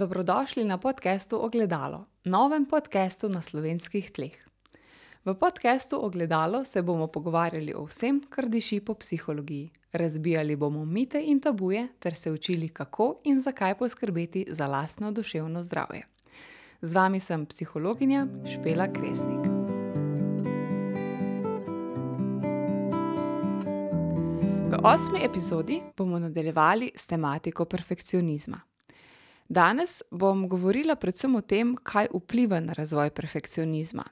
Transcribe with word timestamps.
Dobrodošli 0.00 0.64
na 0.64 0.78
podkastu 0.78 1.44
Ogledalo, 1.44 2.04
novem 2.24 2.64
podkastu 2.66 3.28
na 3.28 3.42
slovenskih 3.42 4.10
tleh. 4.10 4.32
V 5.24 5.34
podkastu 5.34 6.00
Ogledalo 6.00 6.64
se 6.64 6.82
bomo 6.82 7.06
pogovarjali 7.06 7.74
o 7.74 7.84
vsem, 7.84 8.22
kar 8.28 8.48
diši 8.48 8.80
po 8.80 8.94
psihologiji. 8.94 9.70
Razbijali 9.92 10.56
bomo 10.56 10.84
mite 10.84 11.20
in 11.20 11.40
tabuje, 11.40 11.88
ter 11.98 12.14
se 12.14 12.32
učili, 12.32 12.68
kako 12.68 13.20
in 13.24 13.40
zakaj 13.40 13.78
poskrbeti 13.78 14.46
za 14.48 14.66
lastno 14.66 15.12
duševno 15.12 15.62
zdravje. 15.62 16.02
Z 16.82 16.94
vami 16.94 17.20
sem 17.20 17.46
psihologinja 17.46 18.26
Špela 18.52 18.88
Kresnik. 18.92 19.44
V 24.70 24.80
osmi 24.82 25.24
epizodi 25.24 25.82
bomo 25.96 26.18
nadaljevali 26.18 26.92
s 26.96 27.06
tematiko 27.06 27.64
perfekcionizma. 27.64 28.69
Danes 29.50 30.02
bom 30.10 30.44
govorila 30.48 30.94
predvsem 30.94 31.32
o 31.34 31.40
tem, 31.42 31.72
kaj 31.74 32.06
vpliva 32.14 32.60
na 32.62 32.70
razvoj 32.72 33.10
perfekcionizma, 33.10 34.04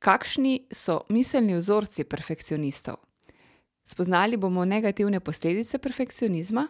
kakšni 0.00 0.62
so 0.72 1.02
miselni 1.12 1.58
vzorci 1.58 2.06
perfekcionistov. 2.08 2.96
Spoznali 3.84 4.38
bomo 4.40 4.64
negativne 4.64 5.20
posledice 5.20 5.78
perfekcionizma 5.78 6.64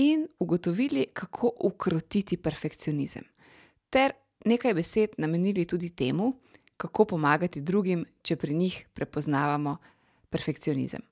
in 0.00 0.24
ugotovili, 0.38 1.10
kako 1.12 1.52
ukrotiti 1.68 2.38
perfekcionizem, 2.40 3.28
ter 3.90 4.16
nekaj 4.48 4.74
besed 4.74 5.20
namenili 5.20 5.66
tudi 5.68 5.90
temu, 5.90 6.32
kako 6.76 7.04
pomagati 7.04 7.60
drugim, 7.60 8.06
če 8.22 8.36
pri 8.36 8.54
njih 8.54 8.86
prepoznavamo 8.94 9.76
perfekcionizem. 10.30 11.04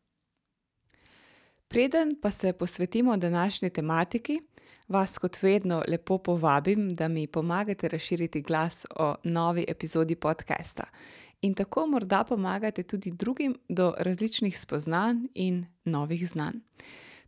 Preden 1.69 2.17
pa 2.23 2.31
se 2.31 2.53
posvetimo 2.53 3.17
današnji 3.17 3.71
tematiki, 3.71 4.41
vas 4.89 5.19
kot 5.19 5.43
vedno 5.43 5.83
lepo 5.89 6.19
povabim, 6.19 6.95
da 6.95 7.09
mi 7.09 7.27
pomagate 7.27 7.89
razširiti 7.89 8.43
glas 8.43 8.87
o 8.97 9.15
novi 9.25 9.65
epizodi 9.69 10.15
podcasta 10.15 10.85
in 11.41 11.55
tako 11.55 11.87
morda 11.87 12.25
pomagate 12.25 12.83
tudi 12.83 13.11
drugim 13.11 13.57
do 13.69 13.95
različnih 13.99 14.61
spoznanj 14.61 15.17
in 15.35 15.67
novih 15.85 16.29
znanj. 16.29 16.55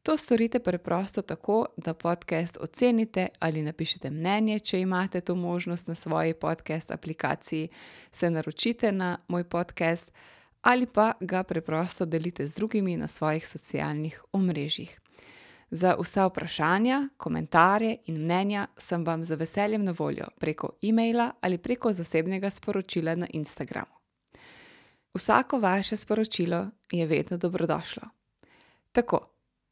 To 0.02 0.16
storite 0.16 0.58
preprosto 0.58 1.22
tako, 1.22 1.66
da 1.76 1.94
podcast 1.94 2.58
ocenite 2.60 3.28
ali 3.38 3.62
napišete 3.62 4.10
mnenje, 4.10 4.58
če 4.58 4.80
imate 4.80 5.20
to 5.20 5.34
možnost 5.34 5.88
na 5.88 5.94
svoji 5.94 6.34
podcast 6.34 6.90
aplikaciji, 6.90 7.68
se 8.12 8.30
naročite 8.30 8.92
na 8.92 9.18
moj 9.28 9.44
podcast 9.44 10.12
ali 10.62 10.86
pa 10.86 11.12
ga 11.20 11.42
preprosto 11.42 12.04
delite 12.04 12.46
z 12.46 12.54
drugimi 12.54 12.96
na 12.96 13.08
svojih 13.08 13.48
socialnih 13.48 14.22
omrežjih. 14.32 15.00
Za 15.70 15.96
vsa 16.00 16.26
vprašanja, 16.26 17.08
komentarje 17.16 17.96
in 18.06 18.20
mnenja 18.22 18.66
sem 18.78 19.04
vam 19.04 19.24
z 19.24 19.34
veseljem 19.34 19.84
na 19.84 19.94
voljo 19.98 20.26
preko 20.38 20.70
e-maila 20.82 21.30
ali 21.40 21.58
preko 21.58 21.92
zasebnega 21.92 22.50
sporočila 22.50 23.14
na 23.14 23.26
Instagramu. 23.30 23.96
Vsako 25.14 25.58
vaše 25.58 25.96
sporočilo 25.96 26.66
je 26.92 27.06
vedno 27.06 27.36
dobrodošlo. 27.36 28.02
Tako, 28.92 29.28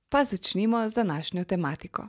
pa 0.09 0.25
začnimo 0.25 0.89
z 0.89 0.95
današnjo 0.95 1.45
tematiko. 1.45 2.09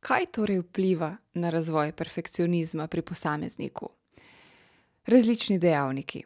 Kaj 0.00 0.26
torej 0.26 0.58
vpliva 0.58 1.16
na 1.34 1.50
razvoj 1.50 1.92
perfekcionizma 1.92 2.86
pri 2.86 3.02
posamezniku? 3.02 3.88
Različni 5.06 5.58
dejavniki. 5.58 6.24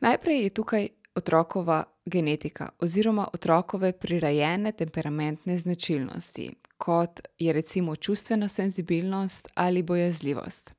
Najprej 0.00 0.42
je 0.42 0.50
tukaj 0.50 0.88
otrokova 1.14 1.84
genetika 2.06 2.68
oziroma 2.80 3.28
otrokove 3.34 3.92
prirojene 3.92 4.72
temperamentne 4.72 5.58
značilnosti, 5.58 6.50
kot 6.78 7.20
je 7.38 7.52
recimo 7.52 7.96
čustvena 7.96 8.48
senzibilnost 8.48 9.48
ali 9.54 9.82
bojazljivost. 9.82 10.72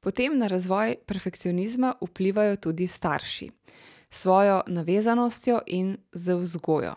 Potem 0.00 0.38
na 0.38 0.46
razvoj 0.46 0.96
perfekcionizma 1.06 1.94
vplivajo 2.00 2.56
tudi 2.56 2.86
starši 2.86 3.50
s 4.10 4.20
svojo 4.20 4.62
navezanostjo 4.66 5.60
in 5.66 5.96
z 6.12 6.34
vzgojo. 6.34 6.94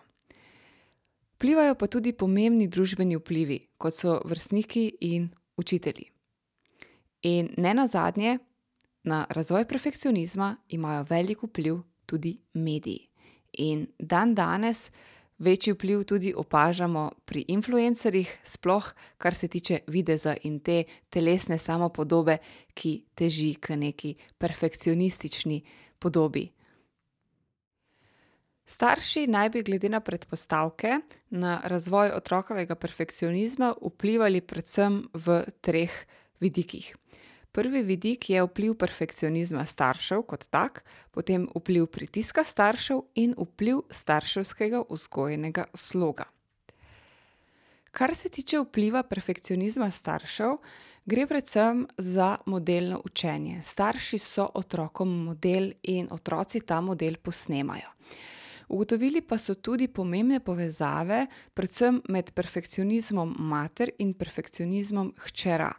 Vplivajo 1.35 1.75
pa 1.75 1.87
tudi 1.87 2.13
pomembni 2.13 2.67
družbeni 2.67 3.15
vplivi, 3.17 3.59
kot 3.77 3.95
so 3.95 4.21
vrstniki 4.25 4.97
in 5.01 5.29
učitelji. 5.57 6.09
In 7.21 7.49
ne 7.57 7.73
nazadnje, 7.73 8.39
na 9.03 9.25
razvoj 9.29 9.65
perfekcionizma 9.67 10.55
imajo 10.67 11.05
velik 11.09 11.43
vpliv 11.43 11.79
tudi 12.05 12.39
mediji. 12.53 13.06
In 13.57 13.87
dan 13.99 14.35
danes 14.35 14.91
večji 15.37 15.73
vpliv 15.73 16.03
tudi 16.03 16.33
opažamo 16.33 17.11
pri 17.25 17.45
influencerjih, 17.47 18.29
sploh 18.43 18.93
kar 19.17 19.35
se 19.35 19.47
tiče 19.47 19.79
videza 19.87 20.35
in 20.43 20.59
te 20.59 20.83
telesne 21.09 21.57
samopodobe, 21.57 22.37
ki 22.73 23.03
teži 23.15 23.55
k 23.61 23.75
neki 23.75 24.15
perfekcionistični 24.37 25.61
podobi. 25.99 26.47
Starši 28.67 29.27
naj 29.27 29.49
bi 29.49 29.61
glede 29.63 29.89
na 29.89 29.99
predpostavke 29.99 30.99
na 31.29 31.61
razvoj 31.63 32.11
otrokovega 32.11 32.75
perfekcionizma 32.75 33.73
vplivali 33.81 34.41
predvsem 34.41 35.05
v 35.13 35.43
treh 35.61 35.93
vidikih. 36.39 36.95
Prvi 37.57 37.81
vidik 37.81 38.29
je 38.29 38.43
vpliv 38.45 38.75
perfekcionizma 38.77 39.63
staršev 39.65 40.21
kot 40.29 40.43
tak, 40.53 40.83
potem 41.09 41.47
vpliv 41.55 41.87
pritiska 41.89 42.43
staršev 42.45 42.99
in 43.17 43.33
vpliv 43.33 43.79
starševskega 43.89 44.83
vzgojnega 44.89 45.65
sloga. 45.73 46.27
Kar 47.91 48.13
se 48.15 48.29
tiče 48.29 48.61
vpliva 48.61 49.01
perfekcionizma 49.03 49.89
staršev, 49.91 50.59
gre 51.05 51.25
predvsem 51.27 51.87
za 51.97 52.35
modelno 52.45 53.01
učenje. 53.05 53.61
Starši 53.63 54.21
so 54.21 54.45
otrokom 54.53 55.17
model 55.25 55.71
in 55.81 56.07
otroci 56.11 56.61
ta 56.61 56.77
model 56.81 57.17
posnemajo. 57.17 57.89
Ugotovili 58.67 59.21
pa 59.21 59.37
so 59.37 59.55
tudi 59.55 59.87
pomembne 59.87 60.39
povezave, 60.39 61.27
predvsem 61.53 62.01
med 62.09 62.33
perfekcionizmom 62.35 63.35
mater 63.39 63.93
in 63.99 64.11
perfekcionizmom 64.13 65.13
hčera, 65.27 65.71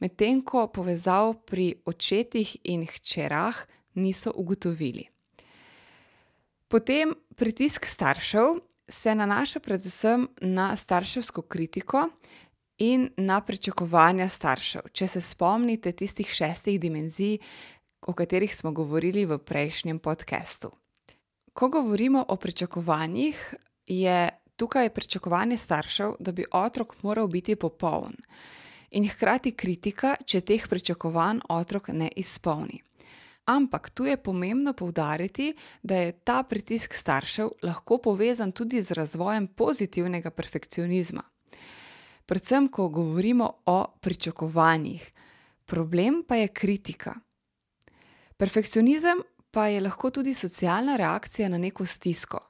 medtem 0.00 0.40
ko 0.42 0.66
povezav 0.72 1.34
pri 1.44 1.74
očetih 1.84 2.56
in 2.64 2.86
hčerah 2.88 3.60
niso 3.94 4.32
ugotovili. 4.34 5.04
Potem 6.68 7.12
pritisk 7.36 7.86
staršev 7.86 8.60
se 8.88 9.14
nanaša 9.14 9.60
predvsem 9.60 10.28
na 10.40 10.76
starševsko 10.76 11.42
kritiko 11.42 12.08
in 12.78 13.10
na 13.16 13.40
pričakovanja 13.40 14.28
staršev. 14.28 14.88
Če 14.92 15.06
se 15.06 15.20
spomnite 15.20 15.92
tistih 15.92 16.30
šestih 16.30 16.80
dimenzij, 16.80 17.38
o 18.06 18.12
katerih 18.12 18.56
smo 18.56 18.72
govorili 18.72 19.26
v 19.26 19.38
prejšnjem 19.38 19.98
podkastu. 19.98 20.70
Ko 21.52 21.68
govorimo 21.68 22.24
o 22.28 22.36
pričakovanjih, 22.36 23.54
je 23.86 24.28
tukaj 24.56 24.90
pričakovanje 24.90 25.56
staršev, 25.56 26.12
da 26.20 26.32
bi 26.32 26.44
otrok 26.52 27.02
moral 27.02 27.28
biti 27.28 27.56
popoln, 27.56 28.16
in 28.90 29.08
hkrati 29.08 29.52
kritika, 29.52 30.14
če 30.26 30.40
teh 30.40 30.68
pričakovanj 30.68 31.40
otrok 31.48 31.88
ne 31.88 32.10
izpolni. 32.16 32.82
Ampak 33.50 33.90
tu 33.90 34.04
je 34.06 34.16
pomembno 34.16 34.72
poudariti, 34.72 35.54
da 35.82 35.96
je 35.96 36.12
ta 36.12 36.42
pritisk 36.42 36.94
staršev 36.94 37.48
lahko 37.62 37.98
povezan 37.98 38.52
tudi 38.52 38.82
z 38.82 38.94
razvojem 38.94 39.46
pozitivnega 39.46 40.30
perfekcionizma. 40.30 41.22
Predvsem, 42.26 42.68
ko 42.68 42.88
govorimo 42.88 43.50
o 43.66 43.78
pričakovanjih, 44.00 45.12
problem 45.66 46.22
pa 46.28 46.36
je 46.36 46.48
kritika. 46.48 47.14
Perfekcionizem 48.36 49.22
pa 49.50 49.66
je 49.66 49.80
lahko 49.80 50.10
tudi 50.10 50.34
socialna 50.34 50.96
reakcija 50.96 51.48
na 51.48 51.58
neko 51.58 51.86
stisko, 51.86 52.40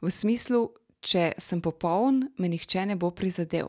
v 0.00 0.10
smislu, 0.10 0.68
če 1.00 1.30
sem 1.38 1.60
popoln, 1.62 2.24
me 2.38 2.48
nihče 2.50 2.86
ne 2.86 2.96
bo 2.96 3.10
prizadel. 3.14 3.68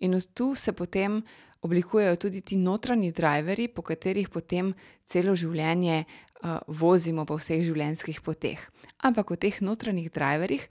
In 0.00 0.14
od 0.14 0.28
tu 0.34 0.54
se 0.54 0.72
potem 0.72 1.22
oblikujejo 1.66 2.16
tudi 2.16 2.40
ti 2.40 2.56
notranji 2.56 3.12
driverji, 3.12 3.68
po 3.68 3.82
katerih 3.82 4.28
potem 4.30 4.74
celo 5.04 5.34
življenje 5.34 6.04
uh, 6.04 6.60
vozimo 6.68 7.26
po 7.26 7.40
vseh 7.40 7.64
življenjskih 7.66 8.20
poteh. 8.22 8.60
Ampak 9.02 9.32
o 9.32 9.36
teh 9.40 9.58
notranjih 9.60 10.12
driverjih, 10.12 10.68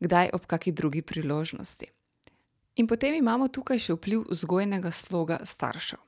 kdaj 0.00 0.32
ob 0.32 0.46
kaki 0.48 0.72
drugi 0.72 1.02
priložnosti. 1.02 1.90
In 2.80 2.88
potem 2.88 3.18
imamo 3.18 3.50
tukaj 3.52 3.82
še 3.82 3.98
vpliv 3.98 4.24
vzgojnega 4.30 4.92
sloga 4.94 5.42
staršev. 5.44 6.00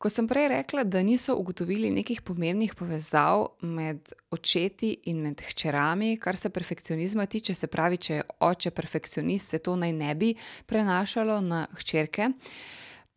Ko 0.00 0.08
sem 0.08 0.24
prej 0.24 0.46
rekla, 0.48 0.80
da 0.88 1.02
niso 1.04 1.34
ugotovili 1.36 1.90
nekih 1.92 2.22
pomembnih 2.24 2.72
povezav 2.74 3.42
med 3.60 4.12
očeti 4.32 4.94
in 5.12 5.18
med 5.20 5.42
hčerami, 5.44 6.14
kar 6.16 6.38
se 6.40 6.48
perfekcionizma 6.48 7.26
tiče, 7.26 7.54
se 7.54 7.66
pravi, 7.68 7.98
če 8.00 8.14
je 8.14 8.22
oče 8.40 8.70
perfekcionist, 8.70 9.52
se 9.52 9.58
to 9.58 9.74
naj 9.76 9.92
ne 9.92 10.14
bi 10.14 10.30
prenašalo 10.66 11.40
na 11.44 11.66
hčerke, 11.76 12.30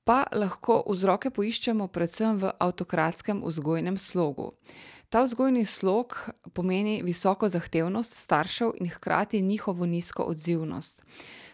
pa 0.04 0.26
lahko 0.36 0.82
vzroke 0.90 1.32
poiščemo 1.32 1.88
predvsem 1.88 2.42
v 2.44 2.52
avtokratskem 2.68 3.40
vzgojnem 3.48 3.96
slogu. 3.98 4.52
Ta 5.08 5.22
vzgojni 5.24 5.64
slog 5.66 6.18
pomeni 6.52 6.98
visoko 7.06 7.48
zahtevnost 7.48 8.20
staršev 8.26 8.76
in 8.82 8.92
hkrati 8.92 9.42
njihovo 9.42 9.86
nizko 9.88 10.28
odzivnost. 10.28 11.00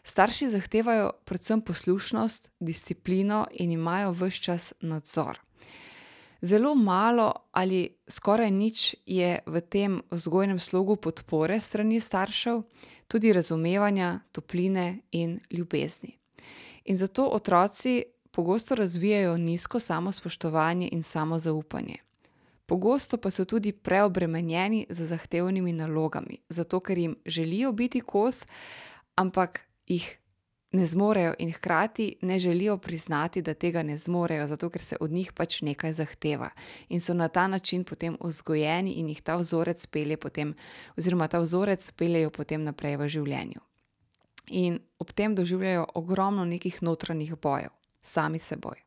Starši 0.03 0.49
zahtevajo 0.49 1.11
predvsem 1.25 1.61
poslušnost, 1.61 2.51
disciplino 2.59 3.47
in 3.51 3.71
imajo 3.71 4.11
ves 4.11 4.33
čas 4.33 4.73
nadzor. 4.81 5.39
Zelo 6.41 6.75
malo 6.75 7.33
ali 7.51 7.95
skoraj 8.07 8.51
nič 8.51 8.95
je 9.05 9.39
v 9.45 9.61
tem 9.61 10.01
vzgojnem 10.11 10.59
slogu 10.59 10.95
podpore 10.95 11.59
strani 11.59 11.99
staršev, 11.99 12.61
tudi 13.07 13.33
razumevanja, 13.33 14.19
topline 14.31 14.99
in 15.11 15.39
ljubezni. 15.51 16.17
In 16.85 16.97
zato 16.97 17.27
otroci 17.27 18.03
pogosto 18.31 18.75
razvijajo 18.75 19.37
nizko 19.37 19.79
samospoštovanje 19.79 20.89
in 20.91 21.03
samozaupanje. 21.03 21.95
Pogosto 22.65 23.17
pa 23.17 23.31
so 23.31 23.45
tudi 23.45 23.71
preobremenjeni 23.71 24.85
z 24.89 25.05
zahtevnimi 25.05 25.73
nalogami, 25.73 26.37
zato 26.49 26.79
ker 26.79 26.97
jim 26.97 27.15
želijo 27.25 27.71
biti 27.71 28.01
kos, 28.01 28.45
ampak 29.15 29.68
jih 29.89 30.19
ne 30.71 30.85
zmorejo 30.85 31.33
in 31.39 31.51
hkrati 31.51 32.15
ne 32.21 32.39
želijo 32.39 32.77
priznati, 32.77 33.41
da 33.41 33.53
tega 33.53 33.83
ne 33.83 33.97
zmorejo, 33.97 34.47
zato 34.47 34.69
ker 34.69 34.81
se 34.81 34.97
od 34.99 35.11
njih 35.11 35.33
pač 35.33 35.61
nekaj 35.61 35.93
zahteva. 35.93 36.49
In 36.89 37.01
so 37.01 37.13
na 37.13 37.27
ta 37.27 37.47
način 37.47 37.83
potem 37.83 38.17
vzgojeni 38.21 38.91
in 38.91 39.09
jih 39.09 39.21
ta 39.21 39.35
vzorec 39.35 39.85
pelje 39.87 40.17
potem, 40.17 40.53
oziroma 40.97 41.27
ta 41.27 41.39
vzorec 41.39 41.91
peljejo 41.91 42.29
potem 42.29 42.63
naprej 42.63 42.97
v 42.97 43.07
življenju. 43.07 43.61
In 44.47 44.79
ob 44.99 45.11
tem 45.11 45.35
doživljajo 45.35 45.87
ogromno 45.95 46.45
nekih 46.45 46.81
notranjih 46.81 47.35
bojev, 47.35 47.69
sami 48.01 48.39
seboj. 48.39 48.77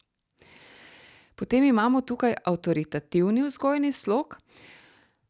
Potem 1.35 1.65
imamo 1.65 2.01
tukaj 2.01 2.35
avtoritativni 2.45 3.43
vzgojni 3.43 3.93
slog. 3.93 4.37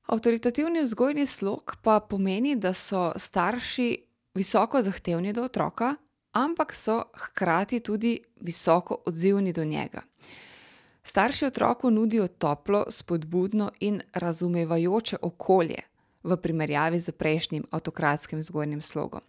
Avtoritativni 0.06 0.82
vzgojni 0.82 1.26
slog 1.26 1.76
pa 1.82 2.00
pomeni, 2.00 2.56
da 2.56 2.74
so 2.74 3.12
starši 3.16 4.11
visoko 4.34 4.82
zahtevni 4.82 5.32
do 5.32 5.44
otroka, 5.44 5.94
ampak 6.32 6.74
so 6.74 7.02
hkrati 7.14 7.80
tudi 7.80 8.20
visoko 8.40 9.02
odzivni 9.06 9.52
do 9.52 9.64
njega. 9.64 10.02
Starši 11.02 11.46
otroku 11.46 11.90
nudijo 11.90 12.28
toplo, 12.28 12.84
spodbudno 12.90 13.70
in 13.80 14.00
razumevajoče 14.14 15.16
okolje 15.22 15.82
v 16.22 16.36
primerjavi 16.36 17.00
s 17.00 17.10
prejšnjim 17.10 17.64
avtokratskim 17.70 18.38
vzgojnim 18.38 18.80
slogom. 18.80 19.20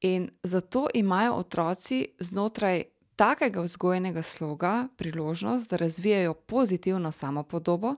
In 0.00 0.30
zato 0.42 0.86
imajo 0.94 1.34
otroci 1.34 2.08
znotraj 2.18 2.84
takega 3.16 3.60
vzgojnega 3.60 4.22
sloga 4.22 4.88
priložnost, 4.96 5.70
da 5.70 5.76
razvijajo 5.76 6.34
pozitivno 6.34 7.12
samopodobo, 7.12 7.94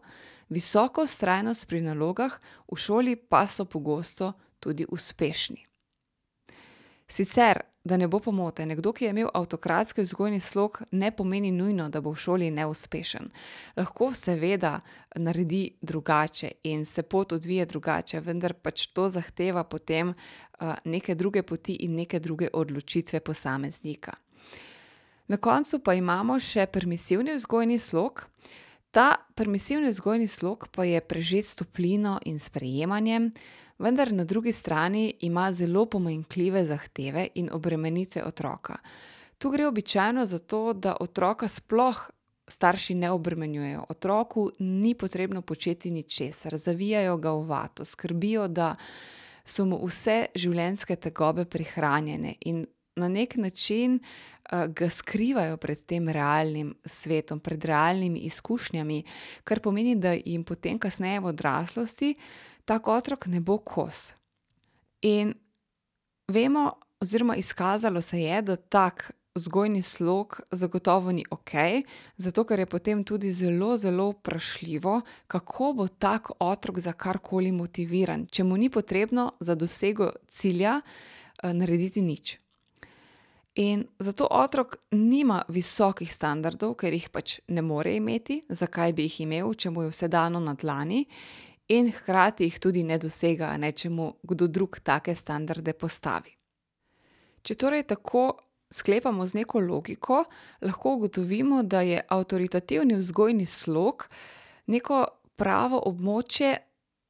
visoko 0.48 1.06
vztrajnost 1.06 1.68
pri 1.68 1.80
nalogah, 1.80 2.40
v 2.72 2.76
šoli 2.76 3.16
pa 3.16 3.46
so 3.46 3.64
pogosto 3.64 4.32
tudi 4.60 4.86
uspešni. 4.88 5.64
Sicer, 7.14 7.60
da 7.84 7.96
ne 7.96 8.08
bo 8.08 8.18
pomote, 8.18 8.64
nekdo, 8.66 8.90
ki 8.92 9.04
je 9.04 9.10
imel 9.12 9.28
avtokratski 9.34 10.02
vzgojni 10.02 10.40
slog, 10.40 10.80
ne 10.90 11.12
pomeni 11.14 11.52
nujno, 11.54 11.86
da 11.88 12.00
bo 12.02 12.10
v 12.10 12.18
šoli 12.18 12.48
neuspešen. 12.50 13.28
Lahko 13.76 14.08
seveda 14.18 14.80
naredi 15.22 15.76
drugače 15.78 16.50
in 16.72 16.82
se 16.84 17.04
pot 17.06 17.32
odvije 17.32 17.68
drugače, 17.70 18.18
vendar 18.20 18.56
pač 18.58 18.88
to 18.90 19.06
zahteva 19.14 19.62
potem, 19.62 20.10
neke 20.84 21.14
druge 21.14 21.42
poti 21.46 21.78
in 21.86 21.94
neke 21.94 22.18
druge 22.18 22.50
odločitve 22.52 23.20
posameznika. 23.20 24.18
Na 25.30 25.36
koncu 25.36 25.78
pa 25.78 25.94
imamo 25.94 26.40
še 26.42 26.66
permisivni 26.66 27.38
vzgojni 27.38 27.78
slog. 27.78 28.26
Ta 28.90 29.12
permisivni 29.34 29.94
vzgojni 29.94 30.26
slog 30.26 30.66
pa 30.74 30.82
je 30.84 30.98
prežet 31.00 31.46
s 31.46 31.62
toplino 31.62 32.18
in 32.26 32.42
sprejemanjem, 32.42 33.30
vendar 33.78 34.12
na 34.12 34.24
drugi 34.24 34.52
strani 34.52 35.14
ima 35.20 35.52
zelo 35.52 35.86
pomanjkljive 35.86 36.64
zahteve 36.64 37.28
in 37.34 37.50
obremenitve 37.52 38.24
otroka. 38.24 38.76
Tu 39.38 39.50
gre 39.50 39.66
običajno 39.66 40.26
za 40.26 40.38
to, 40.38 40.72
da 40.72 40.96
otroka 41.00 41.48
sploh 41.48 42.10
starši 42.48 42.94
ne 42.94 43.10
obremenjujejo. 43.10 43.84
Otroku 43.88 44.50
ni 44.58 44.94
potrebno 44.94 45.42
početi 45.42 45.90
ničesar, 45.90 46.56
zavijajo 46.56 47.16
ga 47.16 47.32
v 47.32 47.46
vato, 47.46 47.84
skrbijo, 47.84 48.48
da 48.48 48.74
so 49.44 49.64
mu 49.64 49.80
vse 49.86 50.26
življenjske 50.34 50.96
tegobe 50.96 51.44
prihranjene, 51.44 52.34
in 52.40 52.66
na 52.96 53.08
neki 53.08 53.40
način, 53.40 53.98
ga 54.50 54.88
skrivajo 54.90 55.56
pred 55.56 55.86
tem 55.88 56.08
realnim 56.08 56.74
svetom, 56.84 57.40
pred 57.40 57.64
realnimi 57.64 58.20
izkušnjami, 58.28 59.02
kar 59.44 59.60
pomeni, 59.60 59.96
da 59.96 60.12
jim 60.12 60.44
potem 60.44 60.78
kasneje 60.78 61.20
v 61.20 61.30
odraslosti 61.32 62.14
tak 62.64 62.88
otrok 62.88 63.26
ne 63.26 63.40
bo 63.40 63.58
kos. 63.58 64.12
In 65.02 65.34
vemo 66.28 66.72
oziroma 67.00 67.36
izkazalo 67.36 68.02
se 68.02 68.20
je, 68.20 68.42
da 68.42 68.56
tak 68.56 69.12
vzgojni 69.34 69.82
slog 69.82 70.40
zagotovo 70.50 71.12
ni 71.12 71.24
okej, 71.30 71.82
zato 72.16 72.44
ker 72.44 72.58
je 72.58 72.66
potem 72.66 73.04
tudi 73.04 73.32
zelo, 73.32 73.76
zelo 73.76 74.10
vprašljivo, 74.10 75.00
kako 75.26 75.72
bo 75.72 75.88
tak 75.88 76.30
otrok 76.38 76.78
za 76.78 76.92
karkoli 76.92 77.52
motiviran, 77.52 78.26
če 78.26 78.44
mu 78.44 78.56
ni 78.56 78.70
potrebno 78.70 79.32
za 79.40 79.54
dosego 79.54 80.12
cilja, 80.28 80.80
narediti 81.42 82.02
nič. 82.02 82.38
In 83.54 83.84
zato 83.98 84.26
otrok 84.30 84.76
nima 84.90 85.42
visokih 85.48 86.10
standardov, 86.10 86.74
ker 86.78 86.94
jih 86.94 87.10
pač 87.10 87.38
ne 87.48 87.62
more 87.62 87.92
imeti, 87.96 88.40
zakaj 88.48 88.94
bi 88.94 89.06
jih 89.06 89.20
imel, 89.26 89.52
če 89.54 89.70
mu 89.70 89.84
je 89.84 89.92
vse 89.92 90.08
dano 90.08 90.40
na 90.40 90.54
dlani, 90.54 91.04
in 91.68 91.92
hkrati 91.92 92.44
jih 92.44 92.58
tudi 92.60 92.82
ne 92.84 92.98
dosega, 92.98 93.56
ne, 93.56 93.72
če 93.72 93.90
mu 93.90 94.12
kdo 94.22 94.48
drug 94.48 94.80
take 94.84 95.14
standarde 95.14 95.72
postavi. 95.72 96.34
Če 97.44 97.54
torej 97.60 97.86
tako 97.88 98.26
sklepamo 98.72 99.26
z 99.26 99.40
neko 99.40 99.60
logiko, 99.60 100.24
lahko 100.60 100.94
ugotovimo, 100.98 101.62
da 101.62 101.80
je 101.80 102.02
avtoritativni 102.08 102.96
vzgojni 102.98 103.46
slog 103.46 104.08
neko 104.66 105.04
pravo 105.36 105.80
območje, 105.88 106.56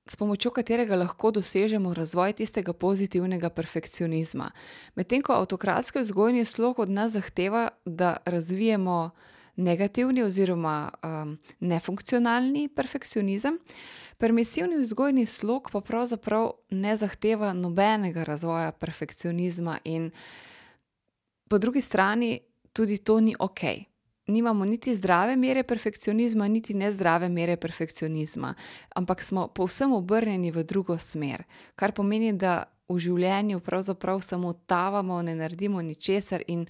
s 0.05 0.17
pomočjo 0.21 0.51
katerega 0.53 0.99
lahko 1.01 1.31
dosežemo 1.33 1.95
razvoj 1.95 2.35
tistega 2.37 2.75
pozitivnega 2.77 3.49
perfekcionizma. 3.51 4.51
Medtem 4.95 5.23
ko 5.25 5.33
avtokratski 5.33 6.03
vzgojni 6.03 6.45
slog 6.45 6.79
od 6.79 6.91
nas 6.91 7.12
zahteva, 7.12 7.71
da 7.85 8.17
razvijemo 8.25 9.11
negativni 9.56 10.23
oziroma, 10.23 10.91
nefunkcionalni 11.61 12.69
perfekcionizem, 12.69 13.59
permisivni 14.19 14.79
vzgojni 14.83 15.27
slog 15.27 15.71
pa 15.73 15.81
pravzaprav 15.81 16.51
ne 16.71 16.97
zahteva 16.97 17.53
nobenega 17.53 18.25
razvoja 18.25 18.73
perfekcionizma 18.73 19.79
in 19.85 20.11
po 21.49 21.59
drugi 21.59 21.81
strani 21.81 22.41
tudi 22.73 22.99
to 22.99 23.21
ni 23.21 23.35
okej. 23.39 23.85
Nimamo 24.27 24.65
niti 24.65 24.95
zdrave 24.95 25.37
mere 25.37 25.62
perfekcionizma 25.62 26.49
niti 26.49 26.75
nezdrave 26.75 27.29
mere 27.29 27.56
perfekcionizma, 27.56 28.55
ampak 28.94 29.23
smo 29.23 29.49
povsem 29.49 29.93
obrnjeni 29.93 30.51
v 30.51 30.65
drugo 30.65 30.99
smer, 30.99 31.44
kar 31.77 31.93
pomeni, 31.93 32.32
da 32.32 32.65
v 32.89 32.99
življenju 32.99 33.61
pravzaprav 33.61 34.23
samo 34.25 34.53
tavamo, 34.53 35.23
ne 35.23 35.34
naredimo 35.34 35.82
ničesar 35.82 36.43
in 36.49 36.67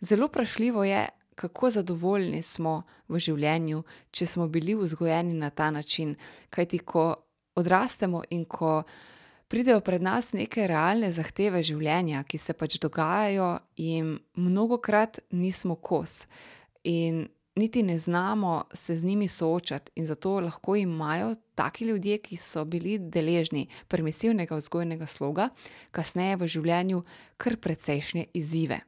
zelo 0.00 0.26
vprašljivo 0.26 0.84
je, 0.84 1.06
kako 1.38 1.70
zadovoljni 1.70 2.42
smo 2.42 2.82
v 3.08 3.20
življenju, 3.22 3.84
če 4.10 4.26
smo 4.26 4.48
bili 4.50 4.74
vzgojeni 4.74 5.36
na 5.38 5.50
ta 5.50 5.70
način. 5.70 6.16
Kajti 6.50 6.78
ko 6.82 7.14
odrastemo 7.54 8.24
in 8.34 8.44
ko 8.44 8.82
pridejo 9.48 9.80
pred 9.80 10.02
nas 10.02 10.32
neke 10.34 10.66
realne 10.66 11.12
zahteve 11.14 11.62
življenja, 11.62 12.24
ki 12.26 12.38
se 12.42 12.54
pač 12.58 12.80
dogajajo, 12.82 13.52
jim 13.78 14.16
mnogokrat 14.34 15.22
nismo 15.30 15.78
kos. 15.78 16.24
In 16.82 17.28
niti 17.58 17.82
ne 17.82 17.98
znamo 17.98 18.64
se 18.74 18.96
z 18.96 19.06
njimi 19.06 19.28
soočati 19.28 19.92
in 19.94 20.06
zato 20.06 20.40
lahko 20.40 20.76
imajo 20.76 21.34
taki 21.54 21.84
ljudje, 21.84 22.18
ki 22.18 22.36
so 22.36 22.64
bili 22.64 22.98
deležni 22.98 23.68
permisivnega 23.88 24.58
vzgojnega 24.58 25.06
sloga, 25.06 25.48
kasneje 25.90 26.36
v 26.36 26.50
življenju 26.58 27.02
kar 27.36 27.56
precejšnje 27.56 28.28
izzive. 28.34 28.82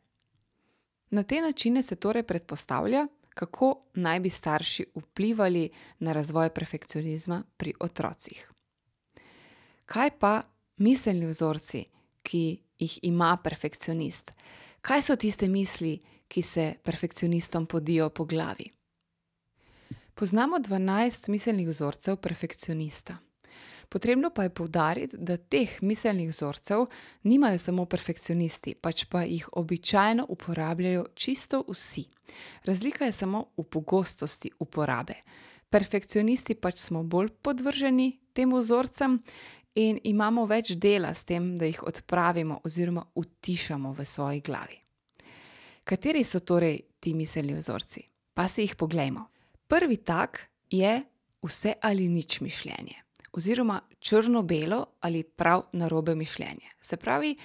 Na 1.11 1.23
te 1.23 1.41
načine 1.41 1.83
se 1.83 1.97
torej 1.97 2.23
predpostavlja, 2.23 3.07
kako 3.35 3.83
naj 3.95 4.21
bi 4.21 4.31
starši 4.31 4.85
vplivali 4.95 5.71
na 5.99 6.13
razvoj 6.13 6.51
perfekcionizma 6.55 7.43
pri 7.57 7.75
otrocih. 7.81 8.51
Kaj 9.87 10.11
pa 10.19 10.43
miselni 10.77 11.27
vzorci, 11.27 11.85
ki 12.23 12.63
jih 12.79 12.99
ima 13.03 13.37
perfekcionist? 13.45 14.31
Kaj 14.81 15.03
so 15.03 15.17
tiste 15.17 15.49
misli, 15.49 15.99
ki 16.29 16.43
se 16.43 16.75
perfekcionistom 16.83 17.67
podijo 17.67 18.09
po 18.11 18.25
glavi? 18.25 18.71
Poznamo 20.15 20.59
dvanajst 20.59 21.29
miselnih 21.29 21.69
vzorcev 21.69 22.17
perfekcionista. 22.17 23.19
Potrebno 23.91 24.31
pa 24.31 24.45
je 24.47 24.55
poudariti, 24.55 25.17
da 25.19 25.35
teh 25.37 25.83
miselnih 25.83 26.29
vzorcev 26.31 26.85
nimajo 27.27 27.59
samo 27.59 27.87
perfekcionisti, 27.91 28.77
pač 28.79 29.05
pa 29.11 29.25
jih 29.27 29.49
običajno 29.59 30.27
uporabljajo 30.29 31.07
čisto 31.15 31.65
vsi. 31.69 32.05
Razlika 32.65 33.05
je 33.05 33.13
samo 33.13 33.45
v 33.57 33.65
pogostosti 33.67 34.53
uporabe. 34.59 35.19
Perfekcionisti 35.71 36.55
pač 36.55 36.79
smo 36.79 37.03
bolj 37.03 37.33
podvrženi 37.43 38.13
tem 38.33 38.55
vzorcem 38.55 39.19
in 39.75 39.99
imamo 40.05 40.47
več 40.47 40.77
dela 40.79 41.11
s 41.15 41.27
tem, 41.27 41.57
da 41.59 41.67
jih 41.67 41.83
odpravimo 41.83 42.61
oziroma 42.65 43.05
utišamo 43.15 43.93
v 43.99 44.07
svoji 44.07 44.41
glavi. 44.41 44.79
Kateri 45.85 46.23
so 46.25 46.41
torej 46.47 46.79
ti 47.01 47.15
miselni 47.15 47.59
vzorci? 47.59 48.07
Pa 48.35 48.47
si 48.49 48.63
jih 48.63 48.77
poglejmo. 48.79 49.27
Prvi 49.67 49.97
tak 49.97 50.47
je 50.71 51.01
vse 51.43 51.75
ali 51.83 52.09
nič 52.09 52.41
mišljenje, 52.41 52.95
oziroma 53.33 53.81
črno-belo 53.99 54.87
ali 55.01 55.23
prav 55.23 55.63
narobe 55.73 56.15
mišljenje. 56.15 56.71
Se 56.81 56.97
pravi, 56.97 57.37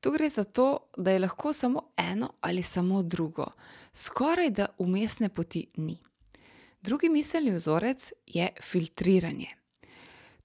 tu 0.00 0.10
gre 0.10 0.28
za 0.28 0.44
to, 0.44 0.78
da 0.96 1.10
je 1.10 1.18
lahko 1.18 1.52
samo 1.52 1.82
eno 1.96 2.32
ali 2.40 2.62
samo 2.62 3.02
drugo, 3.02 3.46
skoraj 3.92 4.50
da 4.50 4.66
umestne 4.78 5.28
poti 5.28 5.66
ni. 5.76 5.98
Drugi 6.80 7.08
miselni 7.08 7.50
vzorec 7.50 8.12
je 8.26 8.48
filtriranje. 8.62 9.48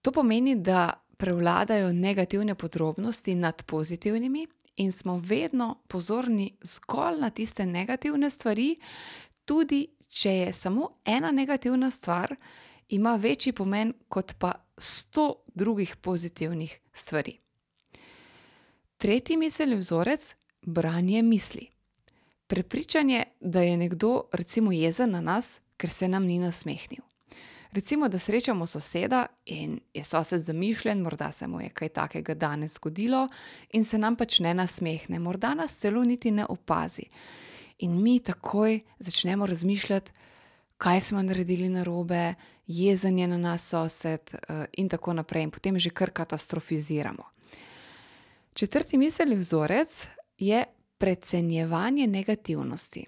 To 0.01 0.12
pomeni, 0.12 0.55
da 0.55 0.93
prevladajo 1.17 1.93
negativne 1.93 2.55
podrobnosti 2.55 3.36
nad 3.36 3.63
pozitivnimi, 3.63 4.48
in 4.79 4.91
smo 4.91 5.17
vedno 5.17 5.75
pozorni 5.88 6.57
zgolj 6.62 7.19
na 7.19 7.29
tiste 7.29 7.65
negativne 7.65 8.29
stvari, 8.29 8.75
tudi 9.45 9.88
če 10.09 10.31
je 10.33 10.53
samo 10.53 10.89
ena 11.05 11.31
negativna 11.31 11.91
stvar, 11.91 12.36
ima 12.89 13.15
večji 13.15 13.53
pomen 13.53 13.93
kot 14.08 14.34
pa 14.39 14.51
sto 14.77 15.43
drugih 15.55 15.96
pozitivnih 15.96 16.79
stvari. 16.93 17.38
Tretji 18.98 19.38
miselni 19.38 19.75
vzorec: 19.75 20.36
branje 20.62 21.22
misli. 21.22 21.67
Prepričanje, 22.48 23.24
da 23.39 23.62
je 23.62 23.77
nekdo 23.77 24.24
recimo 24.34 24.72
jezen 24.72 25.12
na 25.12 25.22
nas, 25.22 25.60
ker 25.77 25.89
se 25.89 26.08
nam 26.08 26.25
ni 26.25 26.39
nasmehnil. 26.39 27.03
Recimo, 27.72 28.08
da 28.10 28.19
srečamo 28.19 28.67
soseda 28.67 29.25
in 29.46 29.79
je 29.93 30.03
sosed 30.03 30.41
zamišljen, 30.41 31.01
morda 31.01 31.31
se 31.31 31.48
mu 31.48 31.62
je 31.62 31.69
kaj 31.69 31.89
takega 31.89 32.34
danes 32.34 32.74
zgodilo 32.74 33.27
in 33.69 33.84
se 33.84 33.98
nam 33.98 34.15
pač 34.15 34.39
ne 34.39 34.53
nasmehne, 34.53 35.19
morda 35.19 35.53
nas 35.53 35.77
celo 35.77 36.03
niti 36.03 36.31
ne 36.31 36.46
opazi. 36.50 37.03
In 37.79 38.01
mi 38.03 38.19
takoj 38.19 38.79
začnemo 39.00 39.46
razmišljati, 39.46 40.12
kaj 40.79 41.01
smo 41.01 41.21
naredili 41.21 41.69
narobe, 41.69 42.33
jezen 42.67 43.19
je 43.19 43.27
na 43.27 43.38
nas 43.38 43.67
sosed, 43.67 44.31
in 44.77 44.89
tako 44.89 45.13
naprej, 45.13 45.43
in 45.43 45.51
potem 45.51 45.79
že 45.79 45.89
kar 45.89 46.12
katastrofiziramo. 46.12 47.24
Četrti 48.53 48.98
miselni 48.98 49.36
vzorec 49.36 50.05
je 50.38 50.63
precenjevanje 50.98 52.07
negativnosti. 52.07 53.05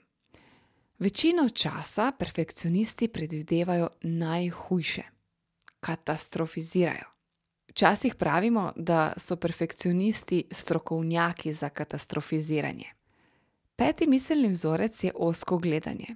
Večino 0.99 1.49
časa 1.49 2.11
perfekcionisti 2.11 3.07
predvidevajo 3.07 3.89
najhujše, 4.01 5.03
katastrofizirajo. 5.79 7.07
Včasih 7.67 8.15
pravimo, 8.15 8.73
da 8.75 9.13
so 9.17 9.35
perfekcionisti 9.35 10.43
strokovnjaki 10.51 11.53
za 11.53 11.69
katastrofiziranje. 11.69 12.85
Peti 13.75 14.07
miselni 14.07 14.49
vzorec 14.49 15.03
je 15.03 15.11
ozko 15.15 15.57
gledanje. 15.57 16.15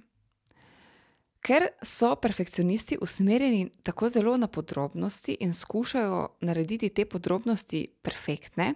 Ker 1.46 1.68
so 1.82 2.16
perfekcionisti 2.18 2.96
usmerjeni 3.00 3.68
tako 3.82 4.08
zelo 4.08 4.36
na 4.36 4.46
podrobnosti 4.46 5.36
in 5.40 5.54
skušajo 5.54 6.28
narediti 6.40 6.88
te 6.88 7.04
podrobnosti 7.04 7.86
perfektne, 8.02 8.74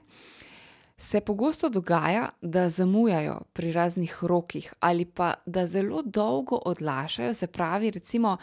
se 0.97 1.21
pogosto 1.21 1.69
dogaja, 1.69 2.29
da 2.41 2.69
zamujajo 2.71 3.41
pri 3.53 3.73
raznih 3.73 4.19
rokih 4.23 4.73
ali 4.81 5.05
pa 5.05 5.35
da 5.47 5.67
zelo 5.67 6.03
dolgo 6.03 6.57
odlašajo, 6.65 7.35
se 7.35 7.47
pravi, 7.47 7.91
recimo 7.91 8.37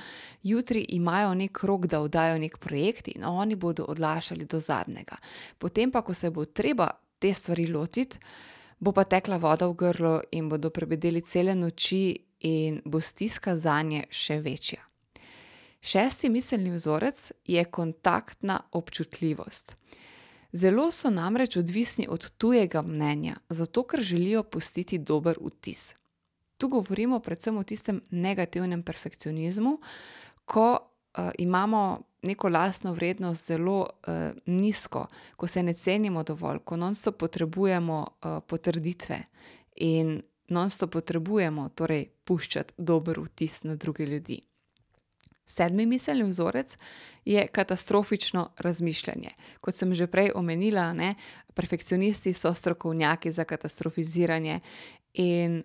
jutri 0.43 0.85
imajo 0.89 1.33
neki 1.33 1.67
rok, 1.67 1.85
da 1.85 2.01
oddajo 2.01 2.37
neki 2.37 2.59
projekt, 2.59 3.07
in 3.07 3.23
oni 3.23 3.55
bodo 3.55 3.83
odlašali 3.83 4.45
do 4.45 4.59
zadnjega. 4.59 5.15
Potem 5.57 5.91
pa, 5.91 6.01
ko 6.01 6.13
se 6.13 6.29
bo 6.29 6.45
treba 6.45 6.89
te 7.19 7.33
stvari 7.33 7.67
lotiti, 7.67 8.17
bo 8.79 8.91
pa 8.91 9.03
tekla 9.03 9.37
voda 9.37 9.67
v 9.67 9.73
grlu 9.73 10.19
in 10.31 10.49
bodo 10.49 10.69
prebedeli 10.69 11.21
cele 11.21 11.55
noči 11.55 12.26
in 12.39 12.81
bo 12.85 13.01
stiska 13.01 13.55
zanje 13.55 14.03
še 14.09 14.39
večja. 14.41 14.81
Šesti 15.81 16.29
miselni 16.29 16.71
vzorec 16.71 17.31
je 17.45 17.65
kontaktna 17.65 18.59
občutljivost. 18.71 19.75
Zelo 20.51 20.91
so 20.91 21.09
namreč 21.09 21.57
odvisni 21.57 22.07
od 22.09 22.29
tujega 22.37 22.81
mnenja, 22.81 23.35
zato 23.49 23.83
ker 23.83 24.01
želijo 24.01 24.43
pustiti 24.43 24.97
dober 24.97 25.37
vtis. 25.41 25.95
Tu 26.57 26.67
govorimo 26.67 27.19
predvsem 27.19 27.57
o 27.57 27.63
tistem 27.63 28.01
negativnem 28.09 28.83
perfekcionizmu, 28.83 29.77
ko, 30.45 30.79
imamo 31.37 32.01
neko 32.21 32.49
lastno 32.49 32.93
vrednost 32.93 33.47
zelo, 33.47 33.85
nizko, 34.45 35.05
ko 35.35 35.47
se 35.47 35.63
ne 35.63 35.73
cenimo 35.73 36.23
dovolj, 36.23 36.59
ko 36.65 36.77
nonstop 36.77 37.17
potrebujemo, 37.17 38.05
potrditve 38.47 39.21
in 39.75 40.21
nonstop 40.49 40.91
potrebujemo 40.91 41.69
torej 41.69 42.09
puščati 42.25 42.73
dober 42.77 43.19
vtis 43.19 43.63
na 43.63 43.75
druge 43.75 44.05
ljudi. 44.05 44.41
Sedmi 45.47 45.85
miselni 45.85 46.27
vzorec 46.27 46.75
je 47.25 47.47
katastrofično 47.47 48.49
razmišljanje. 48.57 49.29
Kot 49.61 49.75
sem 49.75 49.93
že 49.95 50.07
prej 50.07 50.31
omenila, 50.35 50.93
ne, 50.93 51.15
perfekcionisti 51.55 52.33
so 52.33 52.53
strokovnjaki 52.53 53.31
za 53.31 53.43
katastrofiziranje 53.43 54.59
in 55.13 55.63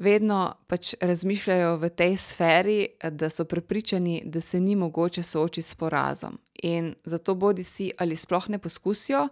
vedno 0.00 0.54
pač 0.66 0.94
razmišljajo 1.00 1.76
v 1.76 1.88
tej 1.90 2.16
sferi, 2.16 2.78
da 3.10 3.28
so 3.30 3.44
prepričani, 3.44 4.22
da 4.24 4.40
se 4.40 4.60
ni 4.60 4.76
mogoče 4.76 5.22
soočiti 5.22 5.68
s 5.68 5.74
porazom. 5.74 6.38
In 6.62 6.94
zato 7.04 7.34
bodisi 7.34 7.90
ali 7.98 8.16
sploh 8.16 8.48
ne 8.48 8.58
poskusijo, 8.58 9.26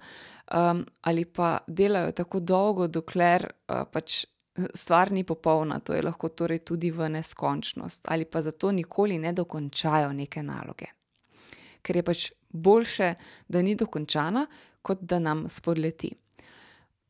ali 1.00 1.24
pa 1.24 1.58
delajo 1.66 2.12
tako 2.12 2.40
dolgo, 2.40 2.86
dokler, 2.86 3.50
pač, 3.66 4.24
stvar 4.74 5.12
ni 5.12 5.24
popolna, 5.24 5.80
to 5.80 5.94
je 5.94 6.02
lahko 6.02 6.28
torej 6.28 6.58
tudi 6.58 6.90
v 6.90 7.08
neskončnost, 7.08 8.08
ali 8.08 8.24
pa 8.24 8.42
zato 8.42 8.72
nikoli 8.72 9.18
ne 9.18 9.32
dokončajo 9.32 10.12
neke 10.12 10.42
naloge. 10.42 10.86
Ker 11.82 11.96
je 11.96 12.02
pač 12.02 12.30
boljše, 12.48 13.14
da 13.48 13.62
ni 13.62 13.74
dokončana, 13.74 14.46
kot 14.82 15.02
da 15.02 15.18
nam 15.18 15.46
spodleti. 15.48 16.14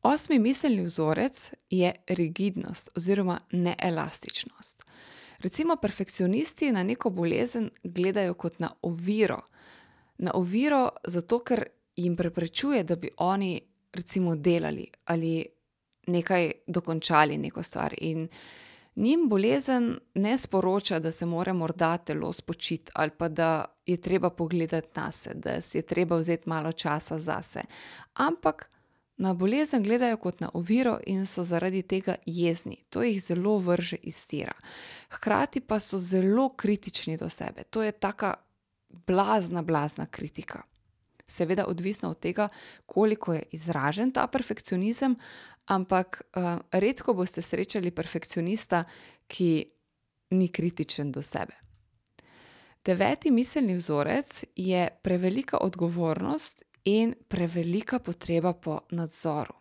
Osmi 0.03 0.39
miselni 0.39 0.83
vzorec 0.83 1.51
je 1.69 1.93
rigidnost 2.07 2.89
oziroma 2.95 3.39
neelastičnost. 3.51 4.85
Recimo 5.39 5.75
perfekcionisti 5.75 6.71
na 6.71 6.83
neko 6.83 7.09
bolezen 7.09 7.69
gledajo 7.83 8.33
kot 8.33 8.59
na 8.59 8.71
oviro. 8.81 9.41
Na 10.17 10.31
oviro 10.33 10.89
zato, 11.07 11.39
ker 11.39 11.63
jim 11.95 12.15
preprečuje, 12.15 12.83
da 12.83 12.95
bi 12.95 13.09
oni 13.17 13.61
recimo 13.93 14.35
delali 14.35 14.87
ali 15.05 15.45
nekaj 16.09 16.51
dokončali, 16.67 17.37
neko 17.37 17.63
stvar, 17.63 17.93
in 17.97 18.27
njim 18.95 19.29
bolezen 19.29 19.99
ne 20.13 20.37
sporoča, 20.37 20.99
da 20.99 21.11
se 21.11 21.25
mora 21.25 21.53
morda 21.53 21.97
telo 21.97 22.33
spočiti 22.33 22.91
ali 22.95 23.11
pa 23.17 23.29
da 23.29 23.65
je 23.85 23.97
treba 23.97 24.29
pogledati 24.29 24.87
nase, 24.95 25.33
da 25.33 25.61
si 25.61 25.77
je 25.77 25.81
treba 25.81 26.17
vzeti 26.17 26.49
malo 26.49 26.71
časa 26.71 27.19
zase. 27.19 27.61
Ampak 28.13 28.69
na 29.17 29.33
bolezen 29.33 29.83
gledajo 29.83 30.17
kot 30.17 30.39
na 30.39 30.49
oviro 30.53 30.97
in 31.07 31.25
so 31.25 31.43
zaradi 31.43 31.81
tega 31.81 32.15
jezni. 32.25 32.77
To 32.89 33.03
jih 33.03 33.23
zelo 33.23 33.57
vrže 33.57 33.97
iz 34.03 34.27
tira. 34.27 34.53
Hkrati 35.09 35.59
pa 35.59 35.79
so 35.79 35.99
zelo 35.99 36.49
kritični 36.49 37.17
do 37.17 37.29
sebe. 37.29 37.63
To 37.63 37.83
je 37.83 37.91
taka 37.91 38.33
blazna, 38.89 39.61
blazna 39.61 40.05
kritika. 40.05 40.61
Seveda 41.27 41.65
odvisno 41.67 42.09
od 42.09 42.19
tega, 42.19 42.47
koliko 42.85 43.33
je 43.33 43.43
izražen 43.51 44.11
ta 44.11 44.27
perfekcionizem, 44.27 45.15
ampak, 45.69 46.21
redko 46.71 47.13
boste 47.13 47.41
srečali 47.41 47.91
perfekcionista, 47.91 48.83
ki 49.29 49.65
ni 50.33 50.47
kritičen 50.47 51.11
do 51.11 51.21
sebe. 51.21 51.53
Deveti 52.85 53.31
miselni 53.31 53.75
vzorec 53.77 54.43
je 54.55 54.87
prevelika 55.03 55.57
odgovornost 55.61 56.63
in 56.85 57.13
prevelika 57.27 57.99
potreba 57.99 58.53
po 58.53 58.79
nadzoru. 58.91 59.53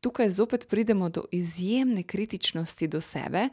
Tukaj 0.00 0.30
zopet 0.30 0.66
pridemo 0.68 1.08
do 1.08 1.24
izjemne 1.32 2.02
kritičnosti 2.02 2.88
do 2.88 3.00
sebe 3.00 3.48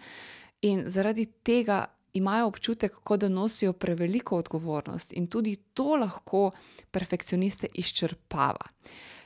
in 0.62 0.83
zaradi 0.88 1.25
tega 1.25 1.85
imajo 2.13 2.47
občutek, 2.47 2.95
kot 3.03 3.19
da 3.19 3.29
nosijo 3.29 3.73
preveliko 3.73 4.38
odgovornost, 4.38 5.13
in 5.13 5.27
tudi 5.27 5.55
to 5.55 5.95
lahko 5.95 6.51
perfekcioniste 6.91 7.67
izčrpava. 7.73 8.65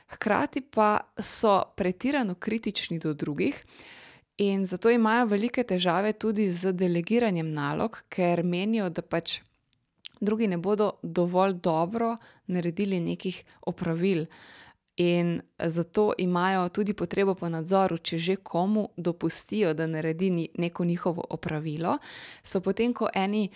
Hkrati 0.08 0.60
pa 0.60 1.00
so 1.18 1.62
pretirano 1.76 2.34
kritični 2.34 2.98
do 2.98 3.12
drugih 3.14 3.62
in 4.38 4.66
zato 4.66 4.90
imajo 4.90 5.26
velike 5.26 5.62
težave 5.62 6.12
tudi 6.12 6.50
z 6.52 6.72
delegiranjem 6.72 7.50
nalog, 7.52 7.98
ker 8.08 8.44
menijo, 8.44 8.88
da 8.90 9.02
pač 9.02 9.40
drugi 10.20 10.46
ne 10.46 10.58
bodo 10.58 10.92
dovolj 11.02 11.52
dobro 11.52 12.16
naredili 12.46 13.00
nekih 13.00 13.44
opravil. 13.66 14.24
In 14.96 15.40
zato 15.58 16.12
imajo 16.18 16.68
tudi 16.68 16.94
potrebo 16.94 17.34
po 17.34 17.48
nadzoru, 17.48 17.98
če 17.98 18.18
že 18.18 18.36
komu 18.36 18.88
dopustijo, 18.96 19.74
da 19.74 19.86
naredi 19.86 20.48
neko 20.58 20.84
njihovo 20.84 21.24
opravilo, 21.30 21.98
so 22.42 22.60
potem, 22.60 22.94
ko 22.94 23.06
eni, 23.14 23.48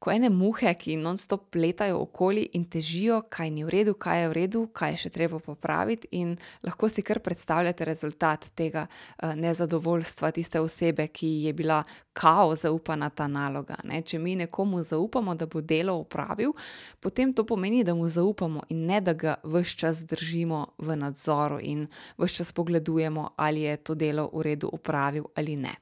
ko 0.00 0.10
ene 0.10 0.30
muhe, 0.32 0.72
ki 0.80 0.96
non-stop 0.96 1.54
letajo 1.60 1.98
okoli 2.00 2.46
in 2.56 2.64
težijo, 2.72 3.20
kaj 3.28 3.50
ni 3.52 3.66
v 3.66 3.72
redu, 3.74 3.94
kaj 4.00 4.22
je 4.22 4.28
v 4.30 4.36
redu, 4.38 4.62
kaj 4.72 4.94
je 4.94 5.00
še 5.02 5.10
treba 5.12 5.40
popraviti, 5.44 6.08
in 6.16 6.32
lahko 6.64 6.88
si 6.88 7.04
kar 7.04 7.20
predstavljate 7.20 7.84
rezultat 7.84 8.46
tega 8.56 8.86
uh, 8.88 9.34
nezadovoljstva 9.36 10.30
tiste 10.32 10.62
osebe, 10.64 11.10
ki 11.12 11.28
je 11.44 11.52
bila 11.52 11.82
kao 12.16 12.56
zaupana 12.56 13.10
ta 13.10 13.28
naloga. 13.28 13.76
Ne? 13.84 14.00
Če 14.00 14.18
mi 14.18 14.38
nekomu 14.40 14.80
zaupamo, 14.88 15.36
da 15.36 15.46
bo 15.46 15.60
delo 15.60 15.98
upravil, 16.00 16.56
potem 17.00 17.36
to 17.36 17.44
pomeni, 17.44 17.84
da 17.84 17.94
mu 17.94 18.08
zaupamo 18.08 18.64
in 18.72 18.86
ne 18.88 19.02
da 19.04 19.12
ga 19.12 19.36
vse 19.44 19.76
čas 19.84 20.02
držimo 20.08 20.64
v 20.80 20.96
nadzoru 20.96 21.60
in 21.60 21.84
vse 22.16 22.40
čas 22.40 22.56
pogledujemo, 22.56 23.34
ali 23.36 23.68
je 23.68 23.76
to 23.84 23.94
delo 23.94 24.30
v 24.32 24.48
redu 24.48 24.72
upravil 24.72 25.28
ali 25.36 25.60
ne. 25.60 25.76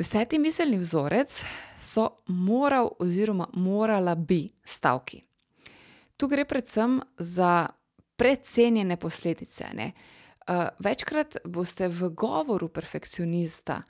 Deseti 0.00 0.38
miselni 0.38 0.78
vzorec 0.78 1.42
so 1.78 2.08
moral 2.26 2.88
oziroma 2.98 3.48
morala 3.52 4.14
bi 4.14 4.48
stavki. 4.64 5.20
Tu 6.16 6.28
gre 6.28 6.44
predvsem 6.44 7.00
za 7.18 7.68
precenjene 8.16 8.96
posledice. 8.96 9.68
Ne? 9.74 9.90
Uh, 10.48 10.68
večkrat 10.78 11.36
boste 11.44 11.88
v 11.88 12.08
govoru 12.16 12.68
perfekcionista 12.68 13.82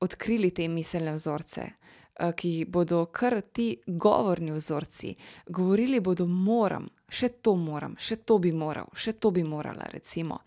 odkrili 0.00 0.50
te 0.50 0.66
miselne 0.68 1.14
vzorce, 1.14 1.70
uh, 1.70 2.34
ki 2.34 2.66
bodo 2.68 3.06
kar 3.06 3.40
ti 3.52 3.76
govorni 3.86 4.50
vzorci. 4.58 5.14
Govorili 5.46 6.00
bodo: 6.00 6.26
moram, 6.26 6.90
še 7.08 7.28
to 7.38 7.54
moram, 7.54 7.94
še 7.98 8.24
to 8.26 8.42
bi 8.42 8.50
moral, 8.52 8.90
še 8.94 9.12
to 9.12 9.30
bi 9.30 9.46
morala. 9.46 9.86
Recimo. 9.94 10.42